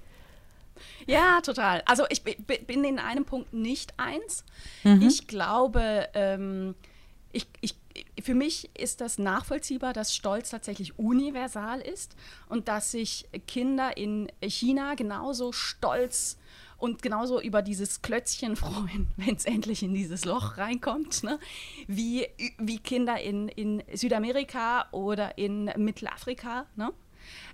[1.07, 1.81] Ja, total.
[1.85, 4.43] Also ich bin in einem Punkt nicht eins.
[4.83, 5.01] Mhm.
[5.01, 6.75] Ich glaube, ähm,
[7.31, 7.75] ich, ich,
[8.21, 12.15] für mich ist das nachvollziehbar, dass Stolz tatsächlich universal ist
[12.47, 16.37] und dass sich Kinder in China genauso stolz
[16.77, 21.39] und genauso über dieses Klötzchen freuen, wenn es endlich in dieses Loch reinkommt, ne?
[21.87, 22.27] wie,
[22.57, 26.65] wie Kinder in, in Südamerika oder in Mittelafrika.
[26.75, 26.91] Ne?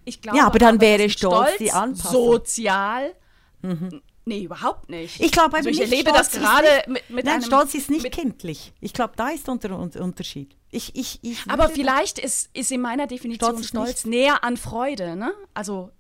[0.06, 2.26] Ich glaube, ja, aber dann wäre Stolz, Stolz die Anpassung.
[2.26, 3.14] sozial.
[3.62, 4.02] Mhm.
[4.28, 5.22] Nee, überhaupt nicht.
[5.22, 8.12] Ich glaube also ich erlebe Stolz das gerade mit, mit Nein, einem, Stolz ist nicht
[8.12, 8.74] kindlich.
[8.82, 10.56] Ich glaube, da ist der Unterschied.
[10.72, 15.16] Ich, ich, ich Aber vielleicht ist, ist in meiner Definition Stolz, Stolz näher an Freude.
[15.16, 15.32] Ne?
[15.54, 15.92] Also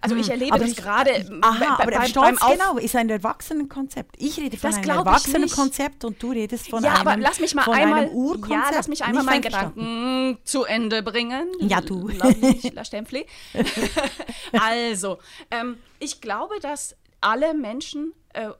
[0.00, 3.08] also ich hm, erlebe aber das gerade aha, aber beim, Stolz beim genau ist ein
[3.08, 4.16] Erwachsenenkonzept.
[4.18, 7.40] Ich rede von das einem Erwachsenenkonzept und du redest von ja, einem Ja, aber lass
[7.40, 8.10] mich mal einmal
[8.48, 11.48] Ja, lass mich einmal meinen Gedanken zu Ende bringen.
[11.60, 12.08] Ja, du.
[12.72, 13.26] La Stempfli.
[14.52, 15.18] also,
[15.50, 18.50] ähm, ich glaube, dass alle Menschen äh,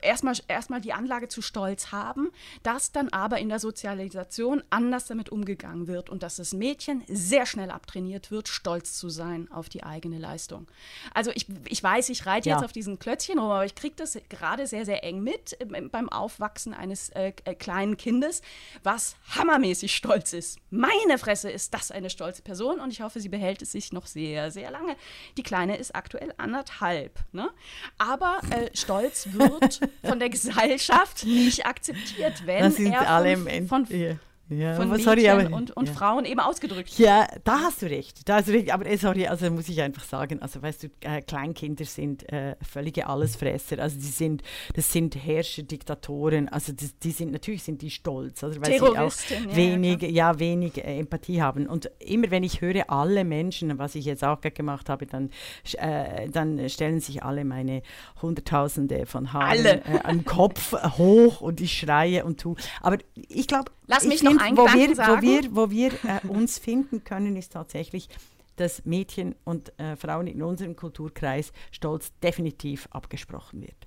[0.00, 2.30] erstmal, erstmal die Anlage zu Stolz haben,
[2.62, 7.46] dass dann aber in der Sozialisation anders damit umgegangen wird und dass das Mädchen sehr
[7.46, 10.66] schnell abtrainiert wird, stolz zu sein auf die eigene Leistung.
[11.14, 12.56] Also ich, ich weiß, ich reite ja.
[12.56, 15.56] jetzt auf diesen Klötzchen rum, aber ich kriege das gerade sehr, sehr eng mit
[15.90, 18.42] beim Aufwachsen eines äh, äh, kleinen Kindes,
[18.82, 20.58] was hammermäßig stolz ist.
[20.70, 24.06] Meine Fresse ist das eine stolze Person und ich hoffe, sie behält es sich noch
[24.06, 24.96] sehr, sehr lange.
[25.36, 27.18] Die Kleine ist aktuell anderthalb.
[27.32, 27.50] Ne?
[27.98, 33.86] Aber äh, stolz wird von der Gesellschaft nicht akzeptiert, wenn das sind er alle von,
[33.86, 34.16] von,
[34.58, 35.94] ja, von Mädchen sorry, aber, und, und ja.
[35.94, 36.98] Frauen eben ausgedrückt.
[36.98, 38.28] Ja, da hast du recht.
[38.28, 38.72] Da hast du recht.
[38.72, 42.56] Aber äh, sorry, also muss ich einfach sagen, also weißt du, äh, Kleinkinder sind äh,
[42.62, 43.78] völlige Allesfresser.
[43.78, 44.42] Also die sind,
[44.74, 46.48] das sind Herrscher, Diktatoren.
[46.48, 50.38] Also die, die sind natürlich sind die stolz, also weil sie auch ja, wenig, ja,
[50.38, 51.66] wenig äh, Empathie haben.
[51.66, 55.30] Und immer wenn ich höre, alle Menschen, was ich jetzt auch gemacht habe, dann,
[55.78, 57.82] äh, dann stellen sich alle meine
[58.20, 62.56] Hunderttausende von Haaren äh, am Kopf hoch und ich schreie und tu.
[62.80, 62.98] Aber
[63.28, 65.18] ich glaube, Lass mich noch einen wo wir, sagen.
[65.18, 68.08] Wo wir, wo wir äh, uns finden können, ist tatsächlich,
[68.56, 73.86] dass Mädchen und äh, Frauen in unserem Kulturkreis Stolz definitiv abgesprochen wird.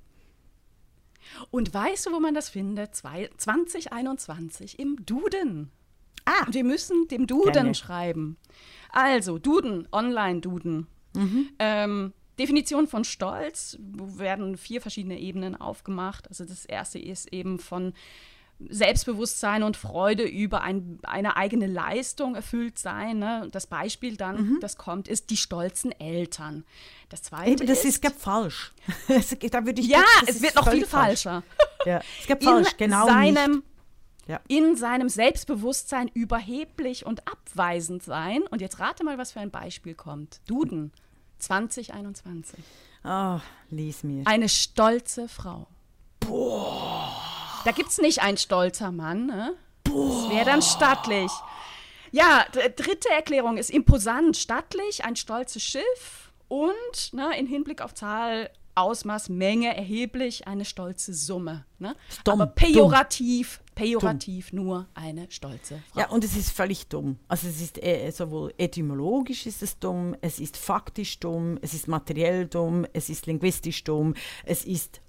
[1.50, 2.96] Und weißt du, wo man das findet?
[2.96, 5.72] Zwei, 2021 im Duden.
[6.26, 6.48] Ah.
[6.50, 7.76] wir müssen dem Duden Gerne.
[7.76, 8.38] schreiben.
[8.92, 10.88] Also, Duden, Online-Duden.
[11.14, 11.50] Mhm.
[11.60, 16.28] Ähm, Definition von Stolz werden vier verschiedene Ebenen aufgemacht.
[16.28, 17.94] Also das erste ist eben von
[18.60, 23.20] Selbstbewusstsein und Freude über ein, eine eigene Leistung erfüllt sein.
[23.20, 23.50] Ne?
[23.52, 24.60] Das Beispiel dann, mhm.
[24.62, 26.64] das kommt, ist die stolzen Eltern.
[27.10, 28.74] Das zweite Eben, das ist, ist falsch.
[29.52, 31.24] da würde ich ja, es wird noch viel falsch.
[31.24, 31.44] falscher.
[31.86, 33.64] ja, es gibt falsch, genau seinem,
[34.28, 34.40] ja.
[34.48, 38.44] In seinem Selbstbewusstsein überheblich und abweisend sein.
[38.44, 40.40] Und jetzt rate mal, was für ein Beispiel kommt.
[40.48, 40.92] Duden
[41.40, 42.60] 2021.
[43.04, 44.24] Oh, ah, lies mir.
[44.26, 45.68] Eine stolze Frau.
[46.22, 47.05] Boah.
[47.66, 49.26] Da gibt es nicht ein stolzer Mann.
[49.26, 49.56] Ne?
[49.86, 51.32] Das wäre dann stattlich.
[52.12, 58.52] Ja, dritte Erklärung ist imposant, stattlich, ein stolzes Schiff und ne, in Hinblick auf Zahl,
[58.76, 61.66] Ausmaß, Menge erheblich eine stolze Summe.
[61.80, 61.96] Ne?
[62.24, 63.76] Dumm, Aber pejorativ, dumm.
[63.76, 64.64] pejorativ dumm.
[64.64, 66.02] nur eine stolze Frau.
[66.02, 67.18] Ja, und es ist völlig dumm.
[67.28, 71.88] Also es ist äh, sowohl etymologisch ist es dumm, es ist faktisch dumm, es ist
[71.88, 74.14] materiell dumm, es ist linguistisch dumm,
[74.44, 75.02] es ist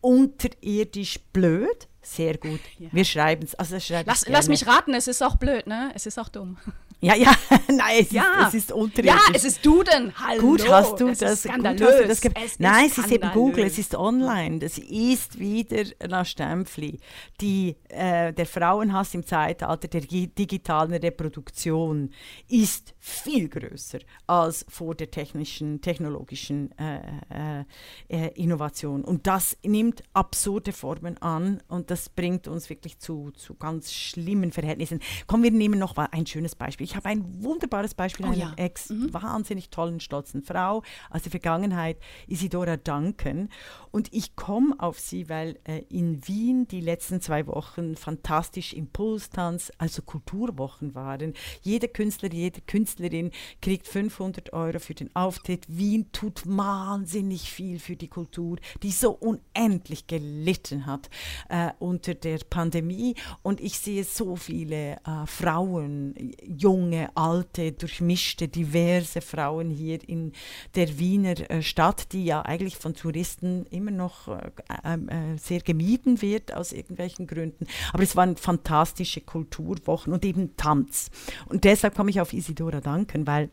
[0.00, 1.88] unterirdisch blöd.
[2.02, 2.60] Sehr gut.
[2.78, 2.88] Ja.
[2.92, 3.54] Wir schreiben es.
[3.56, 3.76] Also
[4.06, 5.90] lass, lass mich raten, es ist auch blöd, ne?
[5.94, 6.56] Es ist auch dumm.
[7.00, 7.30] Ja, ja,
[7.68, 8.46] nein, es, ja.
[8.46, 9.22] Ist, es ist unterirdisch.
[9.28, 10.14] Ja, es ist Duden.
[10.18, 10.40] Hallo.
[10.40, 11.42] Gut hast du es das.
[11.42, 14.60] Gut hast du das es nein, es ist eben Google, es ist online.
[14.60, 16.98] Das ist wieder La Stempfli.
[17.42, 22.10] Die, äh, der Frauenhass im Zeitalter der digitalen Reproduktion
[22.48, 27.64] ist viel größer als vor der technischen, technologischen äh,
[28.08, 29.04] äh, Innovation.
[29.04, 34.50] Und das nimmt absurde Formen an und das bringt uns wirklich zu, zu ganz schlimmen
[34.50, 35.00] Verhältnissen.
[35.26, 36.85] Kommen wir nehmen noch mal ein schönes Beispiel.
[36.86, 38.52] Ich habe ein wunderbares Beispiel oh, einer ja.
[38.54, 39.12] ex mhm.
[39.12, 43.48] wahnsinnig tollen, stolzen Frau aus der Vergangenheit, Isidora Duncan.
[43.90, 49.72] Und ich komme auf sie, weil äh, in Wien die letzten zwei Wochen fantastisch Impulstanz,
[49.78, 51.34] also Kulturwochen waren.
[51.60, 55.64] Jeder Künstler, jede Künstlerin kriegt 500 Euro für den Auftritt.
[55.66, 61.10] Wien tut wahnsinnig viel für die Kultur, die so unendlich gelitten hat
[61.48, 63.16] äh, unter der Pandemie.
[63.42, 66.14] Und ich sehe so viele äh, Frauen,
[66.44, 70.32] junge junge, alte, durchmischte, diverse Frauen hier in
[70.74, 74.50] der Wiener äh, Stadt, die ja eigentlich von Touristen immer noch äh,
[74.84, 77.66] ähm, äh, sehr gemieden wird aus irgendwelchen Gründen.
[77.92, 81.10] Aber es waren fantastische Kulturwochen und eben Tanz.
[81.46, 83.50] Und deshalb komme ich auf Isidora danken, weil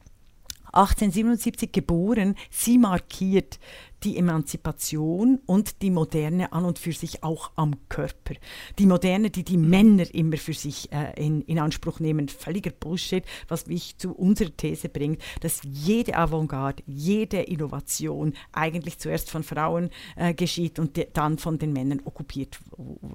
[0.73, 2.35] 1877 geboren.
[2.49, 3.59] Sie markiert
[4.03, 8.35] die Emanzipation und die Moderne an und für sich auch am Körper.
[8.77, 13.23] Die Moderne, die die Männer immer für sich äh, in, in Anspruch nehmen, völliger Bullshit,
[13.47, 19.89] was mich zu unserer These bringt, dass jede Avantgarde, jede Innovation eigentlich zuerst von Frauen
[20.15, 22.59] äh, geschieht und dann von den Männern okkupiert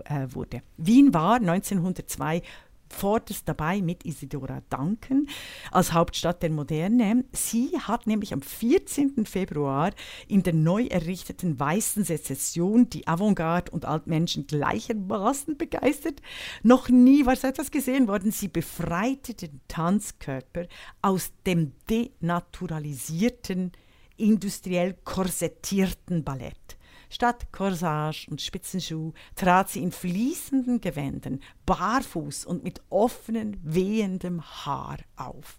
[0.04, 0.62] äh, wurde.
[0.78, 2.42] Wien war 1902
[2.90, 5.26] vorderst dabei mit Isidora Duncan
[5.70, 7.24] als Hauptstadt der Moderne.
[7.32, 9.26] Sie hat nämlich am 14.
[9.26, 9.92] Februar
[10.26, 16.20] in der neu errichteten Weißen Sezession die Avantgarde und Altmenschen gleichermaßen begeistert.
[16.62, 18.32] Noch nie war so etwas gesehen worden.
[18.32, 20.66] Sie befreite den Tanzkörper
[21.02, 23.72] aus dem denaturalisierten,
[24.16, 26.67] industriell korsettierten Ballett.
[27.08, 34.98] Statt Corsage und Spitzenschuh trat sie in fließenden Gewändern, barfuß und mit offenen, wehendem Haar
[35.16, 35.58] auf.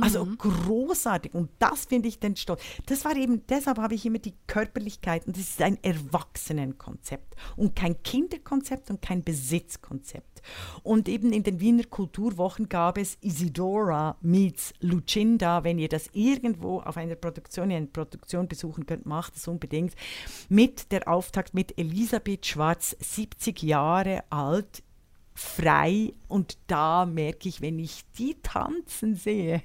[0.00, 0.38] Also mhm.
[0.38, 1.34] großartig.
[1.34, 2.62] Und das finde ich den Stolz.
[2.86, 5.26] Das war eben, deshalb habe ich immer die Körperlichkeit.
[5.26, 10.29] Und das ist ein Erwachsenenkonzept und kein Kinderkonzept und kein Besitzkonzept.
[10.82, 15.64] Und eben in den Wiener Kulturwochen gab es Isidora meets Lucinda.
[15.64, 19.94] Wenn ihr das irgendwo auf einer Produktion, eine Produktion besuchen könnt, macht es unbedingt.
[20.48, 24.82] Mit der Auftakt mit Elisabeth Schwarz, 70 Jahre alt,
[25.34, 29.62] frei und da merke ich, wenn ich die tanzen sehe,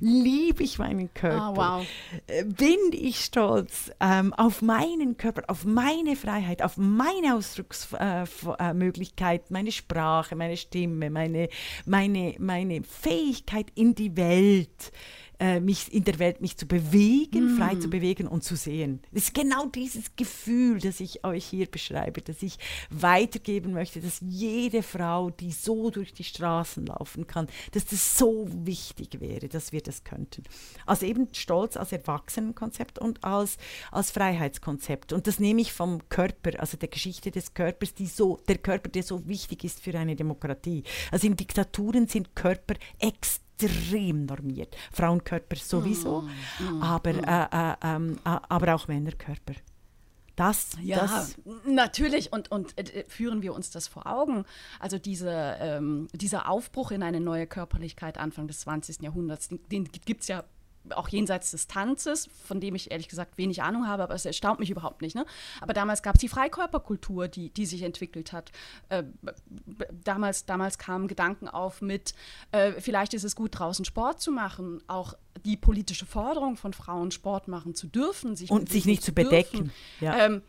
[0.00, 1.52] liebe ich meinen Körper.
[1.52, 1.86] Oh, wow.
[2.26, 9.52] Äh, bin ich stolz ähm, auf meinen Körper, auf meine Freiheit, auf meine Ausdrucksmöglichkeit, äh,
[9.52, 11.48] meine Sprache, meine Stimme, meine,
[11.84, 14.92] meine, meine Fähigkeit in die Welt
[15.40, 17.58] äh, mich in der Welt mich zu bewegen, mm.
[17.58, 19.00] frei zu bewegen und zu sehen.
[19.12, 22.58] Es ist genau dieses Gefühl, das ich euch hier beschreibe, das ich
[22.90, 28.48] weitergeben möchte, dass jede Frau, die so durch die Straßen laufen kann, dass das so
[28.50, 30.42] wichtig wäre, dass wir das könnten.
[30.86, 33.58] Also eben Stolz als Erwachsenenkonzept und als,
[33.92, 35.12] als Freiheitskonzept.
[35.12, 38.88] Und das nehme ich vom Körper, also der Geschichte des Körpers, die so, der Körper,
[38.88, 40.82] der so wichtig ist für eine Demokratie.
[41.12, 44.76] Also in Diktaturen sind Körper extrem extrem normiert.
[44.92, 47.24] Frauenkörper sowieso, mm, mm, aber, mm.
[47.24, 49.54] Äh, äh, ähm, äh, aber auch Männerkörper.
[50.36, 51.36] Das, ja, das
[51.66, 52.32] natürlich.
[52.32, 54.44] Und, und äh, führen wir uns das vor Augen.
[54.78, 59.02] Also diese, ähm, dieser Aufbruch in eine neue Körperlichkeit Anfang des 20.
[59.02, 60.44] Jahrhunderts, den, den gibt es ja
[60.90, 64.58] auch jenseits des Tanzes, von dem ich ehrlich gesagt wenig Ahnung habe, aber es erstaunt
[64.60, 65.14] mich überhaupt nicht.
[65.14, 65.26] Ne?
[65.60, 68.50] Aber damals gab es die Freikörperkultur, die, die sich entwickelt hat.
[68.88, 69.04] Äh,
[70.04, 72.14] damals, damals kamen Gedanken auf mit,
[72.52, 75.14] äh, vielleicht ist es gut, draußen Sport zu machen, auch
[75.44, 78.36] die politische Forderung von Frauen, Sport machen zu dürfen.
[78.36, 79.72] Sich Und sich nicht zu bedecken.
[80.00, 80.26] Ja.
[80.26, 80.40] Ähm, äh,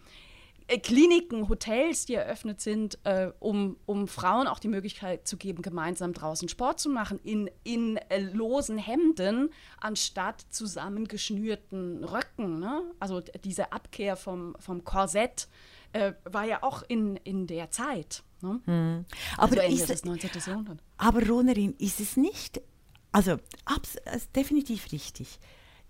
[0.77, 6.13] Kliniken, Hotels, die eröffnet sind, äh, um, um Frauen auch die Möglichkeit zu geben, gemeinsam
[6.13, 9.49] draußen Sport zu machen, in, in äh, losen Hemden,
[9.79, 12.59] anstatt zusammengeschnürten Röcken.
[12.59, 12.83] Ne?
[12.99, 15.47] Also diese Abkehr vom, vom Korsett
[15.93, 18.23] äh, war ja auch in, in der Zeit.
[18.41, 18.61] Ne?
[18.65, 19.05] Hm.
[19.37, 20.29] Aber also ist, das 19.
[20.45, 20.79] Jahrhundert.
[20.97, 22.61] Aber Ronerin, ist es nicht,
[23.11, 23.97] also abs,
[24.35, 25.39] definitiv richtig,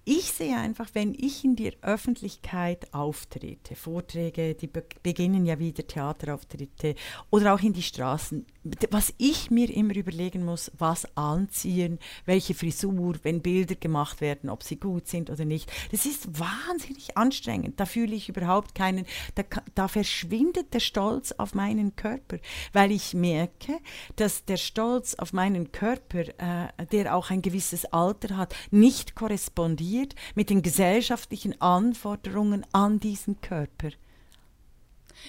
[0.05, 5.85] ich sehe einfach, wenn ich in der Öffentlichkeit auftrete, Vorträge, die be beginnen ja wieder
[5.85, 6.95] Theaterauftritte
[7.29, 8.45] oder auch in die Straßen,
[8.91, 14.63] was ich mir immer überlegen muss, was anziehen, welche Frisur, wenn Bilder gemacht werden, ob
[14.63, 17.79] sie gut sind oder nicht, das ist wahnsinnig anstrengend.
[17.79, 19.05] Da fühle ich überhaupt keinen,
[19.35, 19.43] da,
[19.75, 22.37] da verschwindet der Stolz auf meinen Körper,
[22.73, 23.79] weil ich merke,
[24.15, 29.39] dass der Stolz auf meinen Körper, äh, der auch ein gewisses Alter hat, nicht korrespondiert
[29.49, 33.89] korrespondiert mit den gesellschaftlichen Anforderungen an diesen Körper.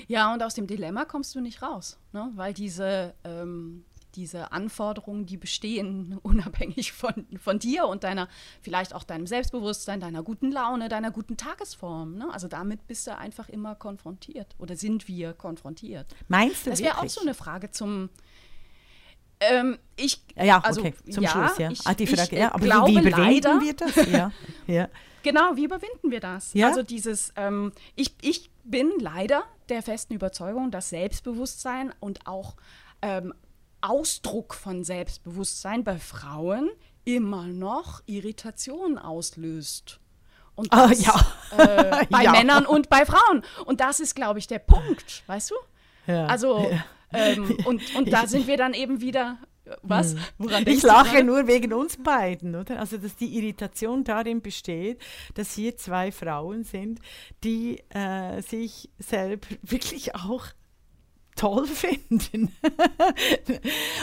[0.09, 2.31] Ja, und aus dem Dilemma kommst du nicht raus, ne?
[2.35, 3.85] weil diese, ähm,
[4.15, 8.29] diese Anforderungen, die bestehen, unabhängig von, von dir und deiner,
[8.61, 12.17] vielleicht auch deinem Selbstbewusstsein, deiner guten Laune, deiner guten Tagesform.
[12.17, 12.29] Ne?
[12.33, 16.15] Also damit bist du einfach immer konfrontiert oder sind wir konfrontiert.
[16.29, 18.11] Meinst du Das wäre auch so eine Frage zum,
[19.41, 21.71] ähm, ich, ja, also, okay, zum ja, Schluss, ja.
[21.71, 23.97] Ich, ah, die Frage, ich, ja, aber glaube, wie überwinden leider, wir das?
[24.07, 24.33] Ja,
[24.67, 24.89] ja.
[25.23, 26.53] Genau, wie überwinden wir das?
[26.53, 26.69] Ja?
[26.69, 32.57] Also dieses, ähm, ich, ich bin leider der festen Überzeugung, dass Selbstbewusstsein und auch
[33.03, 33.33] ähm,
[33.81, 36.69] Ausdruck von Selbstbewusstsein bei Frauen
[37.05, 40.01] immer noch Irritation auslöst.
[40.55, 41.25] Und ah, das, ah,
[41.57, 41.65] ja.
[41.65, 42.33] äh, bei ja.
[42.33, 43.43] Männern und bei Frauen.
[43.65, 45.55] Und das ist, glaube ich, der Punkt, weißt du?
[46.07, 46.27] Ja.
[46.27, 46.71] Also
[47.13, 49.39] ähm, und, und da sind wir dann eben wieder
[49.83, 50.13] was?
[50.13, 50.21] Hm.
[50.39, 52.79] Woran ich lache nur wegen uns beiden, oder?
[52.81, 55.01] Also, dass die Irritation darin besteht,
[55.35, 57.01] dass hier zwei Frauen sind,
[57.45, 60.47] die äh, sich selbst wirklich auch
[61.37, 62.55] toll finden.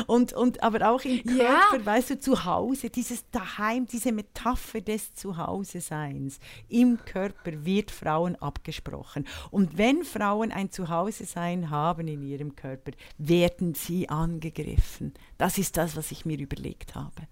[0.07, 1.85] und, und aber auch im Körper, ja.
[1.85, 6.39] weißt du, zu Hause, dieses Daheim, diese Metapher des Zuhause-Seins.
[6.69, 9.27] Im Körper wird Frauen abgesprochen.
[9.51, 15.13] Und wenn Frauen ein Zuhause-Sein haben in ihrem Körper, werden sie angegriffen.
[15.37, 17.27] Das ist das, was ich mir überlegt habe.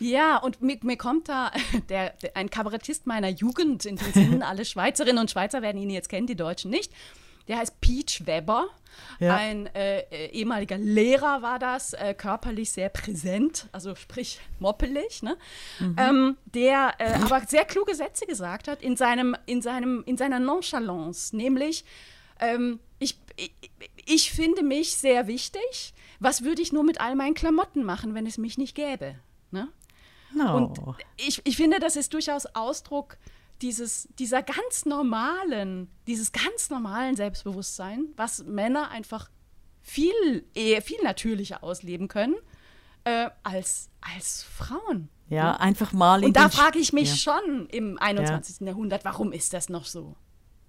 [0.00, 1.50] Ja, und mir, mir kommt da
[1.88, 5.90] der, der, ein Kabarettist meiner Jugend in den Sinn, alle Schweizerinnen und Schweizer werden ihn
[5.90, 6.92] jetzt kennen, die Deutschen nicht.
[7.48, 8.68] Der heißt Peach Weber.
[9.18, 9.36] Ja.
[9.36, 15.36] Ein äh, äh, ehemaliger Lehrer war das, äh, körperlich sehr präsent, also sprich moppelig, ne?
[15.80, 15.96] Mhm.
[15.98, 20.38] Ähm, der äh, aber sehr kluge Sätze gesagt hat in, seinem, in, seinem, in seiner
[20.38, 21.84] Nonchalance, nämlich
[22.40, 23.52] ähm, ich, ich,
[24.06, 25.94] ich finde mich sehr wichtig.
[26.20, 29.16] Was würde ich nur mit all meinen Klamotten machen, wenn es mich nicht gäbe?
[29.50, 29.68] Ne?
[30.32, 30.56] No.
[30.56, 30.80] Und
[31.16, 33.16] ich, ich finde, das ist durchaus Ausdruck
[33.62, 39.30] dieses, dieser ganz normalen, dieses ganz normalen Selbstbewusstsein, was Männer einfach
[39.82, 42.36] viel, eher, viel natürlicher ausleben können
[43.04, 45.08] äh, als, als Frauen.
[45.28, 45.60] Ja, ne?
[45.60, 46.24] einfach mal.
[46.24, 47.16] Und da frage ich mich ja.
[47.16, 48.60] schon im 21.
[48.60, 48.68] Ja.
[48.68, 50.16] Jahrhundert, warum ist das noch so?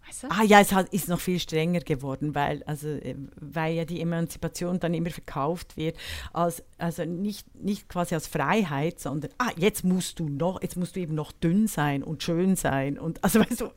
[0.07, 0.27] Weißt du?
[0.29, 4.01] Ah ja, es hat, ist noch viel strenger geworden, weil, also, äh, weil ja die
[4.01, 5.97] Emanzipation dann immer verkauft wird,
[6.33, 10.95] als, also nicht, nicht quasi als Freiheit, sondern ah, jetzt musst du noch, jetzt musst
[10.95, 12.99] du eben noch dünn sein und schön sein.
[12.99, 13.71] Und also weißt du,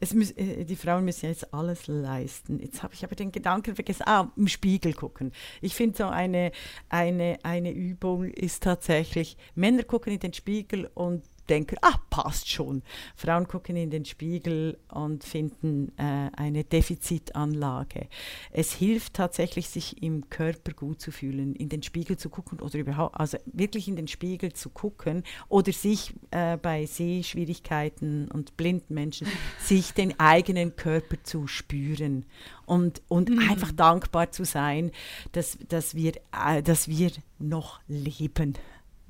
[0.00, 2.58] es muss, äh, die Frauen müssen jetzt alles leisten.
[2.58, 5.32] Jetzt habe ich aber den Gedanken vergessen, ah, im Spiegel gucken.
[5.60, 6.52] Ich finde so eine,
[6.88, 12.82] eine, eine Übung ist tatsächlich, Männer gucken in den Spiegel und denken, ah, passt schon.
[13.16, 18.08] Frauen gucken in den Spiegel und finden äh, eine Defizitanlage.
[18.52, 22.78] Es hilft tatsächlich, sich im Körper gut zu fühlen, in den Spiegel zu gucken oder
[22.78, 28.94] überhaupt, also wirklich in den Spiegel zu gucken oder sich äh, bei Sehschwierigkeiten und blinden
[28.94, 29.26] Menschen,
[29.60, 32.24] sich den eigenen Körper zu spüren
[32.66, 33.50] und, und mhm.
[33.50, 34.92] einfach dankbar zu sein,
[35.32, 36.12] dass, dass, wir,
[36.46, 38.54] äh, dass wir noch leben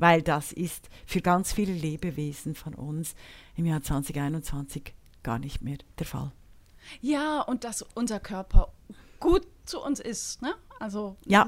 [0.00, 3.14] weil das ist für ganz viele Lebewesen von uns
[3.56, 6.32] im Jahr 2021 gar nicht mehr der Fall.
[7.00, 8.72] Ja, und dass unser Körper
[9.20, 10.54] gut zu uns ist, ne?
[10.78, 11.46] Also, ja.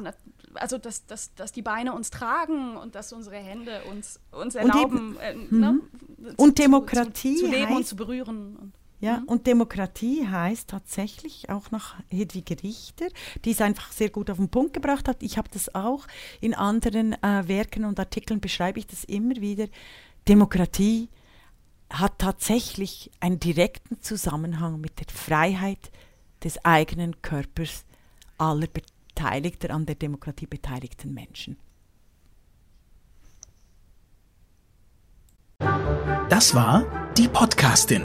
[0.55, 5.17] also dass, dass, dass die Beine uns tragen und dass unsere Hände uns, uns erlauben,
[5.17, 5.73] und, eben, äh, ne?
[6.19, 6.35] Mhm.
[6.37, 8.57] und Demokratie zu, zu, leben heißt, und zu berühren.
[8.57, 8.73] Und
[9.03, 9.25] ja, mhm.
[9.25, 13.09] und Demokratie heißt tatsächlich auch nach Hedwig Richter,
[13.45, 15.25] die es einfach sehr gut auf den Punkt gebracht hat.
[15.25, 16.07] Ich habe das auch
[16.41, 19.67] in anderen äh, Werken und Artikeln beschreibe ich das immer wieder.
[20.29, 21.09] Demokratie
[21.91, 25.91] hat tatsächlich einen direkten Zusammenhang mit der Freiheit
[26.45, 27.85] des eigenen Körpers
[28.39, 31.57] aller beteiligter an der Demokratie beteiligten Menschen.
[36.29, 36.85] Das war
[37.17, 38.05] die Podcastin